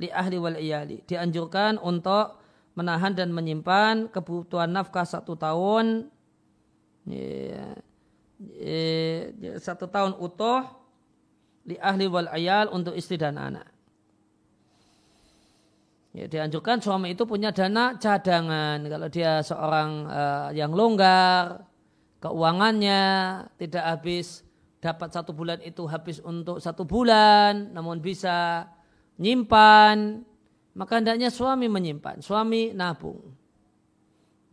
li 0.00 0.08
ahli 0.08 0.40
wal 0.40 0.56
iyali. 0.56 1.04
Dianjurkan 1.04 1.76
untuk 1.76 2.40
menahan 2.72 3.12
dan 3.12 3.28
menyimpan 3.36 4.08
kebutuhan 4.08 4.72
nafkah 4.72 5.04
satu 5.04 5.36
tahun 5.36 6.08
satu 9.60 9.84
tahun 9.92 10.16
utuh 10.16 10.64
li 11.68 11.76
ahli 11.76 12.08
wal 12.08 12.32
ayal 12.32 12.72
untuk 12.72 12.96
istri 12.96 13.20
dan 13.20 13.36
anak. 13.36 13.68
Ya, 16.16 16.24
dianjurkan 16.24 16.80
suami 16.80 17.12
itu 17.12 17.28
punya 17.28 17.52
dana 17.52 17.94
cadangan. 18.00 18.80
Kalau 18.80 19.08
dia 19.12 19.44
seorang 19.44 19.90
uh, 20.08 20.48
yang 20.56 20.72
longgar, 20.72 21.68
keuangannya 22.24 23.02
tidak 23.60 23.84
habis 23.84 24.47
dapat 24.78 25.10
satu 25.10 25.34
bulan 25.34 25.58
itu 25.62 25.82
habis 25.90 26.22
untuk 26.22 26.62
satu 26.62 26.86
bulan, 26.86 27.74
namun 27.74 27.98
bisa 27.98 28.66
nyimpan, 29.18 30.22
maka 30.78 31.02
hendaknya 31.02 31.28
suami 31.34 31.66
menyimpan, 31.66 32.22
suami 32.22 32.70
nabung. 32.70 33.18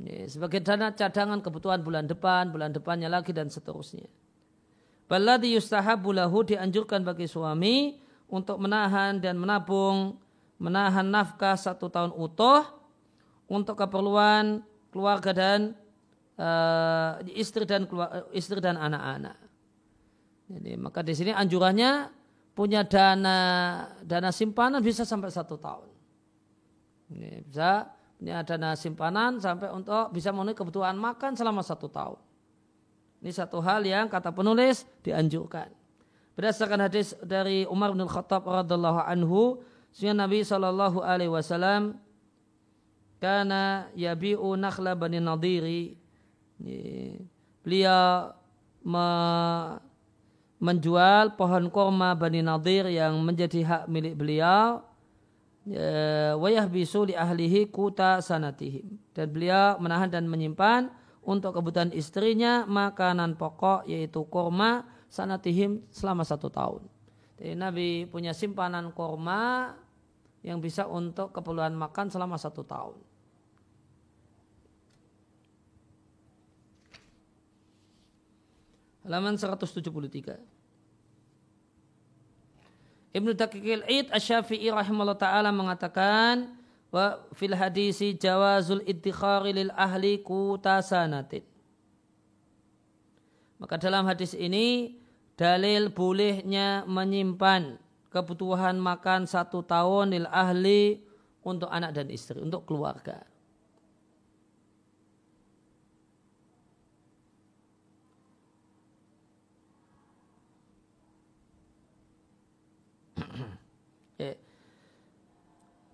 Ya, 0.01 0.27
sebagai 0.27 0.59
dana 0.59 0.91
cadangan 0.91 1.39
kebutuhan 1.39 1.79
bulan 1.79 2.09
depan, 2.09 2.51
bulan 2.51 2.73
depannya 2.73 3.07
lagi 3.07 3.31
dan 3.31 3.47
seterusnya. 3.47 4.09
Baladi 5.05 5.53
yustahabu 5.53 6.11
lahu 6.11 6.41
dianjurkan 6.41 7.05
bagi 7.05 7.29
suami 7.29 8.01
untuk 8.25 8.57
menahan 8.57 9.21
dan 9.21 9.37
menabung 9.37 10.17
menahan 10.57 11.05
nafkah 11.05 11.53
satu 11.53 11.91
tahun 11.91 12.11
utuh 12.15 12.65
untuk 13.45 13.77
keperluan 13.77 14.65
keluarga 14.89 15.35
dan 15.35 15.77
uh, 16.39 17.21
istri 17.35 17.67
dan 17.67 17.85
istri 18.33 18.57
dan 18.63 18.79
anak-anak. 18.79 19.44
Jadi 20.45 20.77
maka 20.77 21.01
di 21.01 21.13
sini 21.17 21.31
anjurannya 21.33 22.09
punya 22.53 22.85
dana 22.85 23.37
dana 24.05 24.29
simpanan 24.29 24.79
bisa 24.79 25.01
sampai 25.03 25.33
satu 25.33 25.57
tahun. 25.57 25.89
Ini 27.13 27.45
bisa 27.45 27.89
punya 28.15 28.45
dana 28.45 28.77
simpanan 28.77 29.41
sampai 29.41 29.73
untuk 29.73 30.13
bisa 30.13 30.29
memenuhi 30.29 30.57
kebutuhan 30.57 30.95
makan 30.95 31.33
selama 31.33 31.65
satu 31.65 31.89
tahun. 31.89 32.19
Ini 33.25 33.31
satu 33.33 33.57
hal 33.59 33.81
yang 33.81 34.05
kata 34.05 34.29
penulis 34.29 34.85
dianjurkan. 35.01 35.73
Berdasarkan 36.37 36.83
hadis 36.85 37.15
dari 37.23 37.63
Umar 37.65 37.95
bin 37.95 38.03
Khattab 38.05 38.43
radhiallahu 38.43 39.07
anhu 39.07 39.63
Sehingga 39.95 40.27
Nabi 40.27 40.43
Shallallahu 40.43 40.99
Alaihi 40.99 41.31
Wasallam 41.31 41.95
karena 43.15 43.87
yabiu 43.95 44.43
nakhla 44.59 44.91
bani 44.91 45.23
nadiri 45.23 45.95
beliau 47.63 48.35
me, 48.83 49.07
menjual 50.59 51.35
pohon 51.35 51.67
korma 51.67 52.15
bani 52.15 52.39
nadir 52.39 52.87
yang 52.87 53.19
menjadi 53.19 53.59
hak 53.63 53.83
milik 53.91 54.15
beliau 54.15 54.81
ya, 55.67 56.33
wayah 56.39 56.65
bisu 56.69 57.11
li 57.11 57.15
ahlihi 57.15 57.67
kuta 57.69 58.23
sanatihim 58.23 58.95
dan 59.11 59.27
beliau 59.29 59.75
menahan 59.81 60.07
dan 60.07 60.25
menyimpan 60.31 60.87
untuk 61.25 61.57
kebutuhan 61.57 61.91
istrinya 61.91 62.63
makanan 62.69 63.35
pokok 63.35 63.83
yaitu 63.89 64.23
korma 64.29 64.85
sanatihim 65.09 65.81
selama 65.89 66.21
satu 66.21 66.47
tahun. 66.53 66.85
Jadi 67.35 67.53
Nabi 67.57 67.89
punya 68.07 68.31
simpanan 68.31 68.95
korma 68.95 69.75
yang 70.45 70.61
bisa 70.61 70.85
untuk 70.85 71.33
keperluan 71.33 71.73
makan 71.73 72.07
selama 72.07 72.37
satu 72.37 72.63
tahun. 72.63 72.95
Halaman 79.05 79.37
173. 79.37 80.41
Ibnu 83.13 83.31
Daqiqil 83.37 83.85
Id 83.85 84.09
Asy-Syafi'i 84.09 84.73
rahimahullah 84.73 85.15
taala 85.15 85.53
mengatakan 85.53 86.57
wa 86.89 87.21
fil 87.37 87.53
hadisi 87.53 88.17
jawazul 88.17 88.81
iddikhari 88.81 89.53
lil 89.53 89.71
ahli 89.77 90.19
kutasanatin. 90.25 91.45
Maka 93.61 93.77
dalam 93.77 94.09
hadis 94.09 94.33
ini 94.33 94.97
dalil 95.37 95.93
bolehnya 95.93 96.83
menyimpan 96.89 97.77
kebutuhan 98.09 98.75
makan 98.81 99.29
satu 99.29 99.61
tahun 99.63 100.17
lil 100.17 100.27
ahli 100.27 100.99
untuk 101.45 101.69
anak 101.69 101.93
dan 101.93 102.09
istri, 102.09 102.41
untuk 102.41 102.65
keluarga. 102.65 103.21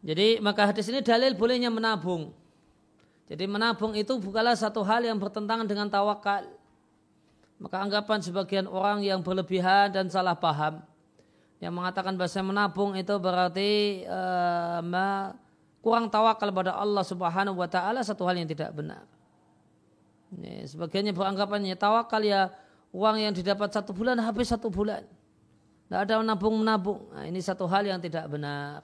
Jadi 0.02 0.42
maka 0.42 0.70
hadis 0.70 0.90
ini 0.90 1.06
dalil 1.06 1.38
bolehnya 1.38 1.70
menabung. 1.70 2.34
Jadi 3.30 3.46
menabung 3.48 3.94
itu 3.94 4.18
bukanlah 4.18 4.58
satu 4.58 4.82
hal 4.82 5.06
yang 5.06 5.16
bertentangan 5.22 5.64
dengan 5.70 5.88
tawakal. 5.88 6.50
Maka 7.62 7.78
anggapan 7.78 8.20
sebagian 8.26 8.66
orang 8.66 9.06
yang 9.06 9.22
berlebihan 9.22 9.94
dan 9.94 10.10
salah 10.10 10.34
paham 10.34 10.82
yang 11.62 11.78
mengatakan 11.78 12.18
bahasa 12.18 12.42
menabung 12.42 12.98
itu 12.98 13.14
berarti 13.22 14.02
uh, 14.10 14.82
kurang 15.86 16.10
tawakal 16.10 16.50
pada 16.50 16.74
Allah 16.74 17.06
Subhanahu 17.06 17.62
wa 17.62 17.70
taala 17.70 18.02
satu 18.02 18.26
hal 18.26 18.42
yang 18.42 18.50
tidak 18.50 18.74
benar. 18.74 19.06
Ini, 20.34 20.66
sebagiannya 20.66 21.14
beranggapannya 21.14 21.78
tawakal 21.78 22.26
ya 22.26 22.50
uang 22.90 23.22
yang 23.22 23.34
didapat 23.36 23.70
satu 23.70 23.94
bulan 23.94 24.18
habis 24.18 24.50
satu 24.50 24.74
bulan. 24.74 25.06
Tidak 25.86 26.00
ada 26.02 26.24
menabung 26.24 26.56
menabung. 26.58 27.14
Nah, 27.14 27.30
ini 27.30 27.38
satu 27.44 27.70
hal 27.70 27.86
yang 27.86 28.02
tidak 28.02 28.26
benar. 28.26 28.82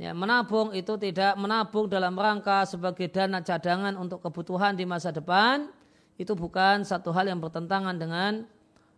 Ya, 0.00 0.16
menabung 0.16 0.72
itu 0.72 0.96
tidak 0.96 1.36
menabung 1.36 1.84
dalam 1.84 2.16
rangka 2.16 2.64
sebagai 2.64 3.04
dana 3.12 3.44
cadangan 3.44 4.00
untuk 4.00 4.24
kebutuhan 4.24 4.72
di 4.72 4.88
masa 4.88 5.12
depan. 5.12 5.68
Itu 6.16 6.32
bukan 6.32 6.88
satu 6.88 7.12
hal 7.12 7.28
yang 7.28 7.36
bertentangan 7.36 8.00
dengan 8.00 8.48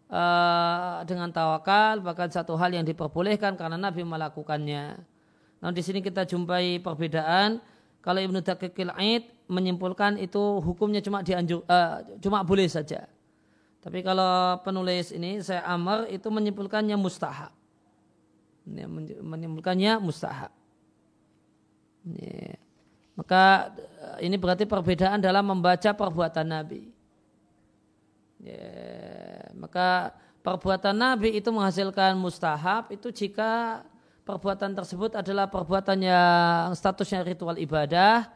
uh, 0.07 1.03
dengan 1.03 1.35
tawakal 1.35 1.99
bahkan 2.07 2.31
satu 2.31 2.55
hal 2.55 2.71
yang 2.71 2.87
diperbolehkan 2.87 3.59
karena 3.59 3.75
Nabi 3.75 4.07
melakukannya. 4.07 5.03
Nah 5.59 5.75
di 5.75 5.83
sini 5.83 5.99
kita 6.07 6.23
jumpai 6.23 6.79
perbedaan 6.79 7.59
kalau 7.99 8.23
Ibnu 8.23 8.39
Daqiqil 8.39 8.95
Aid 8.95 9.27
menyimpulkan 9.51 10.23
itu 10.23 10.63
hukumnya 10.63 11.03
cuma 11.03 11.27
dianjur 11.27 11.67
uh, 11.67 11.99
cuma 12.23 12.47
boleh 12.47 12.71
saja. 12.71 13.11
Tapi 13.83 14.07
kalau 14.07 14.63
penulis 14.63 15.11
ini 15.11 15.43
saya 15.43 15.67
Amr 15.67 16.07
itu 16.15 16.31
menyimpulkannya 16.31 16.95
mustahab. 16.95 17.51
Menyimpulkannya 18.71 19.99
mustahab. 19.99 20.62
Ini. 22.03 22.57
Maka 23.17 23.73
eh, 24.19 24.27
ini 24.27 24.37
berarti 24.41 24.65
perbedaan 24.65 25.21
dalam 25.21 25.45
membaca 25.47 25.91
perbuatan 25.93 26.47
Nabi. 26.49 26.83
Ya, 28.43 29.47
maka 29.55 30.11
perbuatan 30.43 30.99
Nabi 30.99 31.39
itu 31.39 31.47
menghasilkan 31.55 32.19
mustahab 32.19 32.91
itu 32.91 33.15
jika 33.15 33.87
perbuatan 34.27 34.75
tersebut 34.75 35.15
adalah 35.15 35.47
perbuatan 35.47 35.99
yang 36.03 36.75
statusnya 36.75 37.23
ritual 37.23 37.55
ibadah 37.55 38.27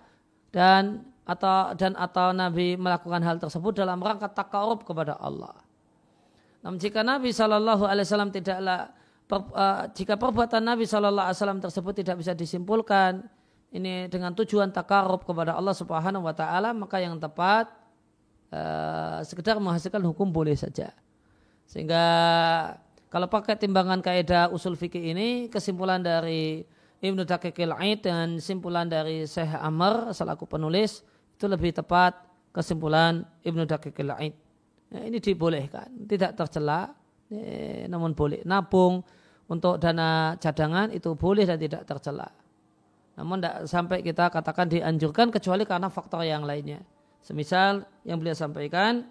dan 0.55 1.03
atau 1.27 1.75
dan 1.75 1.99
atau 1.99 2.31
Nabi 2.31 2.79
melakukan 2.79 3.19
hal 3.27 3.37
tersebut 3.43 3.83
dalam 3.83 3.99
rangka 3.99 4.31
takarub 4.31 4.87
kepada 4.87 5.19
Allah. 5.19 5.59
Namun 6.63 6.79
jika 6.79 7.03
Nabi 7.03 7.35
Shallallahu 7.35 7.83
Alaihi 7.87 8.07
Wasallam 8.07 8.31
tidaklah 8.31 8.91
per, 9.27 9.43
uh, 9.51 9.91
jika 9.91 10.15
perbuatan 10.15 10.63
Nabi 10.63 10.87
Shallallahu 10.87 11.27
Alaihi 11.27 11.39
Wasallam 11.43 11.61
tersebut 11.63 11.95
tidak 11.99 12.23
bisa 12.23 12.31
disimpulkan 12.35 13.27
ini 13.77 14.09
dengan 14.09 14.33
tujuan 14.33 14.73
takarub 14.73 15.23
kepada 15.23 15.53
Allah 15.53 15.77
Subhanahu 15.77 16.25
Wa 16.25 16.35
Taala 16.35 16.73
maka 16.73 16.97
yang 16.97 17.21
tepat 17.21 17.69
uh, 18.51 19.21
sekedar 19.21 19.61
menghasilkan 19.61 20.01
hukum 20.01 20.33
boleh 20.33 20.57
saja. 20.57 20.97
Sehingga 21.69 22.05
kalau 23.13 23.29
pakai 23.29 23.61
timbangan 23.61 24.01
kaidah 24.01 24.49
usul 24.49 24.75
fikih 24.75 25.13
ini 25.13 25.53
kesimpulan 25.53 26.01
dari 26.01 26.65
Ibnu 26.97 27.29
Daqiqil 27.29 27.77
Aid 27.77 28.09
dan 28.09 28.41
simpulan 28.41 28.89
dari 28.89 29.29
Syekh 29.29 29.53
Amr 29.53 30.17
selaku 30.17 30.49
penulis 30.49 31.05
itu 31.37 31.45
lebih 31.45 31.77
tepat 31.77 32.17
kesimpulan 32.57 33.21
Ibnu 33.45 33.69
Daqiqil 33.69 34.11
Aid. 34.17 34.35
Ya, 34.87 35.03
ini 35.03 35.19
dibolehkan, 35.19 36.07
tidak 36.07 36.39
tercela, 36.39 36.95
eh, 37.29 37.91
namun 37.91 38.15
boleh. 38.15 38.47
Nabung 38.47 39.03
untuk 39.51 39.77
dana 39.83 40.39
cadangan 40.39 40.95
itu 40.95 41.13
boleh 41.19 41.45
dan 41.45 41.59
tidak 41.59 41.83
tercela. 41.85 42.31
Namun 43.17 43.41
tidak 43.41 43.65
sampai 43.65 44.05
kita 44.05 44.29
katakan 44.29 44.69
dianjurkan 44.69 45.33
kecuali 45.33 45.65
karena 45.65 45.89
faktor 45.89 46.23
yang 46.23 46.45
lainnya. 46.45 46.85
Semisal 47.25 47.83
yang 48.05 48.21
beliau 48.21 48.37
sampaikan, 48.37 49.09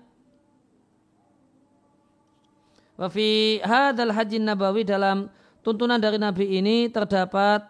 Wafi 2.95 3.59
hadal 3.59 4.15
haji 4.15 4.39
nabawi 4.39 4.87
dalam 4.87 5.27
tuntunan 5.59 5.99
dari 5.99 6.15
Nabi 6.15 6.63
ini 6.63 6.87
terdapat 6.87 7.67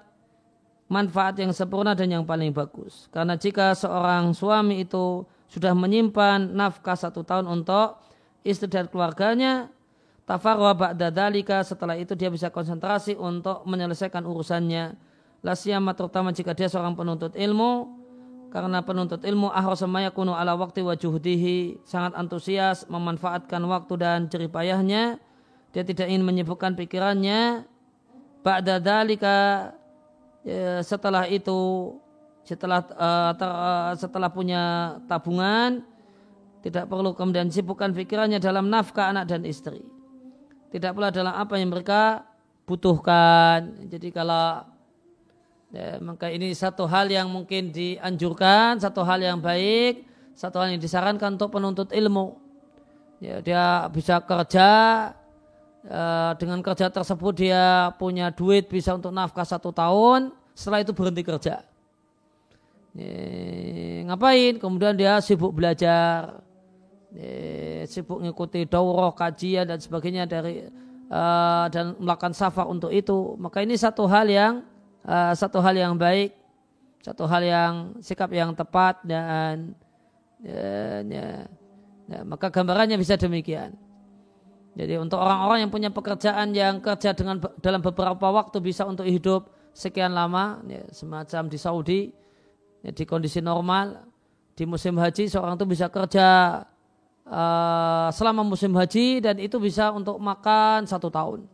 manfaat 0.85 1.41
yang 1.41 1.49
sempurna 1.49 1.97
dan 1.97 2.13
yang 2.13 2.21
paling 2.21 2.53
bagus. 2.53 3.09
Karena 3.09 3.33
jika 3.33 3.73
seorang 3.73 4.37
suami 4.37 4.85
itu 4.85 5.25
sudah 5.49 5.73
menyimpan 5.73 6.53
nafkah 6.53 6.93
satu 6.93 7.25
tahun 7.25 7.49
untuk 7.49 7.97
istri 8.45 8.69
dan 8.69 8.85
keluarganya, 8.85 9.73
tafarwa 10.29 10.77
ba'da 10.77 11.09
dalika 11.09 11.65
setelah 11.65 11.97
itu 11.97 12.13
dia 12.13 12.29
bisa 12.29 12.53
konsentrasi 12.53 13.17
untuk 13.17 13.65
menyelesaikan 13.65 14.21
urusannya. 14.21 14.93
Lasiyama 15.45 15.93
terutama 15.93 16.33
jika 16.33 16.57
dia 16.57 16.65
seorang 16.65 16.97
penuntut 16.97 17.37
ilmu, 17.37 18.01
karena 18.49 18.81
penuntut 18.81 19.21
ilmu 19.21 19.53
ahrasamaya 19.53 20.09
kuno 20.09 20.33
ala 20.33 20.57
waktu 20.57 20.81
wajuhdihi 20.81 21.85
sangat 21.85 22.17
antusias 22.17 22.89
memanfaatkan 22.89 23.61
waktu 23.69 23.93
dan 24.01 24.19
jeripayahnya. 24.25 25.21
Dia 25.69 25.83
tidak 25.85 26.09
ingin 26.09 26.25
menyibukkan 26.25 26.73
pikirannya. 26.73 27.67
Ba'da 28.41 28.81
dalika 28.81 29.69
ya, 30.41 30.81
setelah 30.81 31.29
itu 31.29 31.93
setelah 32.45 32.81
ter, 33.35 33.49
uh, 33.49 33.93
setelah 33.97 34.29
punya 34.29 34.95
tabungan 35.09 35.81
tidak 36.65 36.89
perlu 36.89 37.13
kemudian 37.13 37.53
sibukkan 37.53 37.93
pikirannya 37.93 38.41
dalam 38.41 38.73
nafkah 38.73 39.13
anak 39.13 39.29
dan 39.29 39.45
istri. 39.45 39.85
Tidak 40.73 40.95
pula 40.97 41.13
dalam 41.13 41.37
apa 41.37 41.61
yang 41.61 41.69
mereka 41.69 42.25
butuhkan. 42.65 43.85
Jadi 43.85 44.09
kalau 44.09 44.74
Ya, 45.75 45.99
maka 45.99 46.31
ini 46.31 46.55
satu 46.55 46.87
hal 46.87 47.11
yang 47.11 47.27
mungkin 47.27 47.67
dianjurkan, 47.75 48.79
satu 48.79 49.03
hal 49.03 49.19
yang 49.19 49.43
baik, 49.43 50.07
satu 50.31 50.63
hal 50.63 50.71
yang 50.71 50.79
disarankan 50.79 51.35
untuk 51.35 51.51
penuntut 51.51 51.91
ilmu. 51.91 52.39
Ya, 53.19 53.43
dia 53.43 53.83
bisa 53.91 54.23
kerja, 54.23 54.69
uh, 55.83 56.31
dengan 56.39 56.63
kerja 56.63 56.87
tersebut 56.87 57.35
dia 57.35 57.91
punya 57.99 58.31
duit 58.31 58.71
bisa 58.71 58.95
untuk 58.95 59.11
nafkah 59.11 59.43
satu 59.43 59.75
tahun, 59.75 60.31
setelah 60.55 60.79
itu 60.79 60.95
berhenti 60.95 61.27
kerja. 61.27 61.67
Ya, 62.95 63.11
ngapain? 64.07 64.55
Kemudian 64.55 64.95
dia 64.95 65.19
sibuk 65.19 65.51
belajar, 65.51 66.39
ya, 67.11 67.83
sibuk 67.83 68.23
mengikuti 68.23 68.63
daurah, 68.63 69.11
kajian 69.11 69.67
dan 69.67 69.83
sebagainya 69.83 70.23
dari 70.23 70.71
uh, 71.11 71.67
dan 71.67 71.99
melakukan 71.99 72.31
safar 72.31 72.63
untuk 72.63 72.95
itu. 72.95 73.35
Maka 73.35 73.59
ini 73.59 73.75
satu 73.75 74.07
hal 74.07 74.31
yang 74.31 74.63
uh, 75.05 75.33
satu 75.37 75.61
hal 75.61 75.77
yang 75.77 75.93
baik, 75.95 76.33
satu 77.05 77.29
hal 77.29 77.41
yang 77.45 77.73
sikap 78.01 78.33
yang 78.33 78.57
tepat 78.57 78.99
dan 79.05 79.77
ya, 80.41 81.01
ya, 81.05 81.27
ya, 82.09 82.19
maka 82.25 82.49
gambarannya 82.49 82.97
bisa 82.97 83.15
demikian. 83.15 83.77
Jadi 84.75 84.99
untuk 84.99 85.23
orang-orang 85.23 85.63
yang 85.63 85.71
punya 85.71 85.87
pekerjaan 85.87 86.51
yang 86.51 86.83
kerja 86.83 87.15
dengan 87.15 87.39
dalam 87.63 87.79
beberapa 87.79 88.27
waktu 88.27 88.59
bisa 88.59 88.83
untuk 88.83 89.07
hidup 89.07 89.47
sekian 89.71 90.11
lama, 90.11 90.59
ya, 90.67 90.83
semacam 90.91 91.47
di 91.47 91.57
Saudi, 91.61 92.01
ya, 92.83 92.91
di 92.91 93.03
kondisi 93.07 93.39
normal, 93.39 94.03
di 94.51 94.67
musim 94.67 94.99
haji 94.99 95.31
seorang 95.31 95.55
itu 95.55 95.67
bisa 95.67 95.87
kerja 95.87 96.27
uh, 97.27 98.07
selama 98.11 98.43
musim 98.43 98.71
haji 98.75 99.23
dan 99.23 99.35
itu 99.39 99.55
bisa 99.59 99.91
untuk 99.95 100.19
makan 100.19 100.83
satu 100.87 101.07
tahun. 101.07 101.47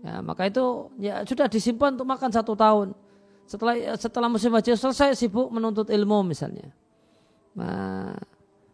Ya, 0.00 0.24
maka 0.24 0.48
itu 0.48 0.88
ya 0.96 1.20
sudah 1.28 1.44
disimpan 1.44 1.92
untuk 1.92 2.08
makan 2.08 2.32
satu 2.32 2.56
tahun. 2.56 2.96
Setelah 3.44 3.74
setelah 4.00 4.28
musim 4.32 4.48
haji 4.54 4.72
selesai 4.72 5.12
sibuk 5.18 5.52
menuntut 5.52 5.92
ilmu 5.92 6.24
misalnya. 6.24 6.72
Nah, 7.52 8.16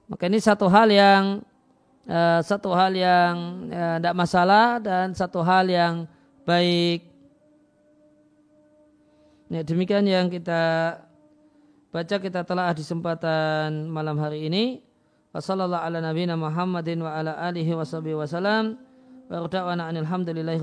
maka 0.06 0.22
ini 0.30 0.38
satu 0.38 0.70
hal 0.70 0.86
yang 0.92 1.42
uh, 2.06 2.40
satu 2.46 2.70
hal 2.76 2.94
yang 2.94 3.66
tidak 3.98 4.14
ya, 4.14 4.20
masalah 4.20 4.78
dan 4.78 5.16
satu 5.18 5.42
hal 5.42 5.66
yang 5.66 6.06
baik. 6.46 7.02
Ya, 9.50 9.66
demikian 9.66 10.06
yang 10.06 10.30
kita 10.30 10.94
baca 11.90 12.16
kita 12.22 12.46
telah 12.46 12.70
di 12.70 12.82
kesempatan 12.86 13.90
malam 13.90 14.18
hari 14.22 14.46
ini. 14.46 14.86
Wassalamualaikum 15.34 16.38
warahmatullahi 16.38 17.02
wabarakatuh. 17.02 18.14
Wa 18.14 18.85
da'wana 19.28 19.90
alhamdulillahi. 19.90 20.60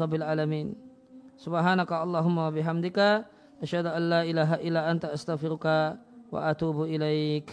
Subhanaka 1.35 1.99
Allahumma 1.99 2.47
wa 2.47 2.51
bihamdika 2.53 3.27
asyhadu 3.59 3.91
an 3.91 4.03
la 4.07 4.21
illa 4.23 4.87
anta 4.87 5.11
astaghfiruka 5.11 5.99
wa 6.31 6.39
atubu 6.47 6.87
ilaik. 6.87 7.51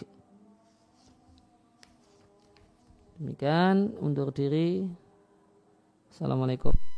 Demikian 3.19 3.97
undur 4.01 4.33
diri. 4.33 4.89
Assalamualaikum. 6.15 6.90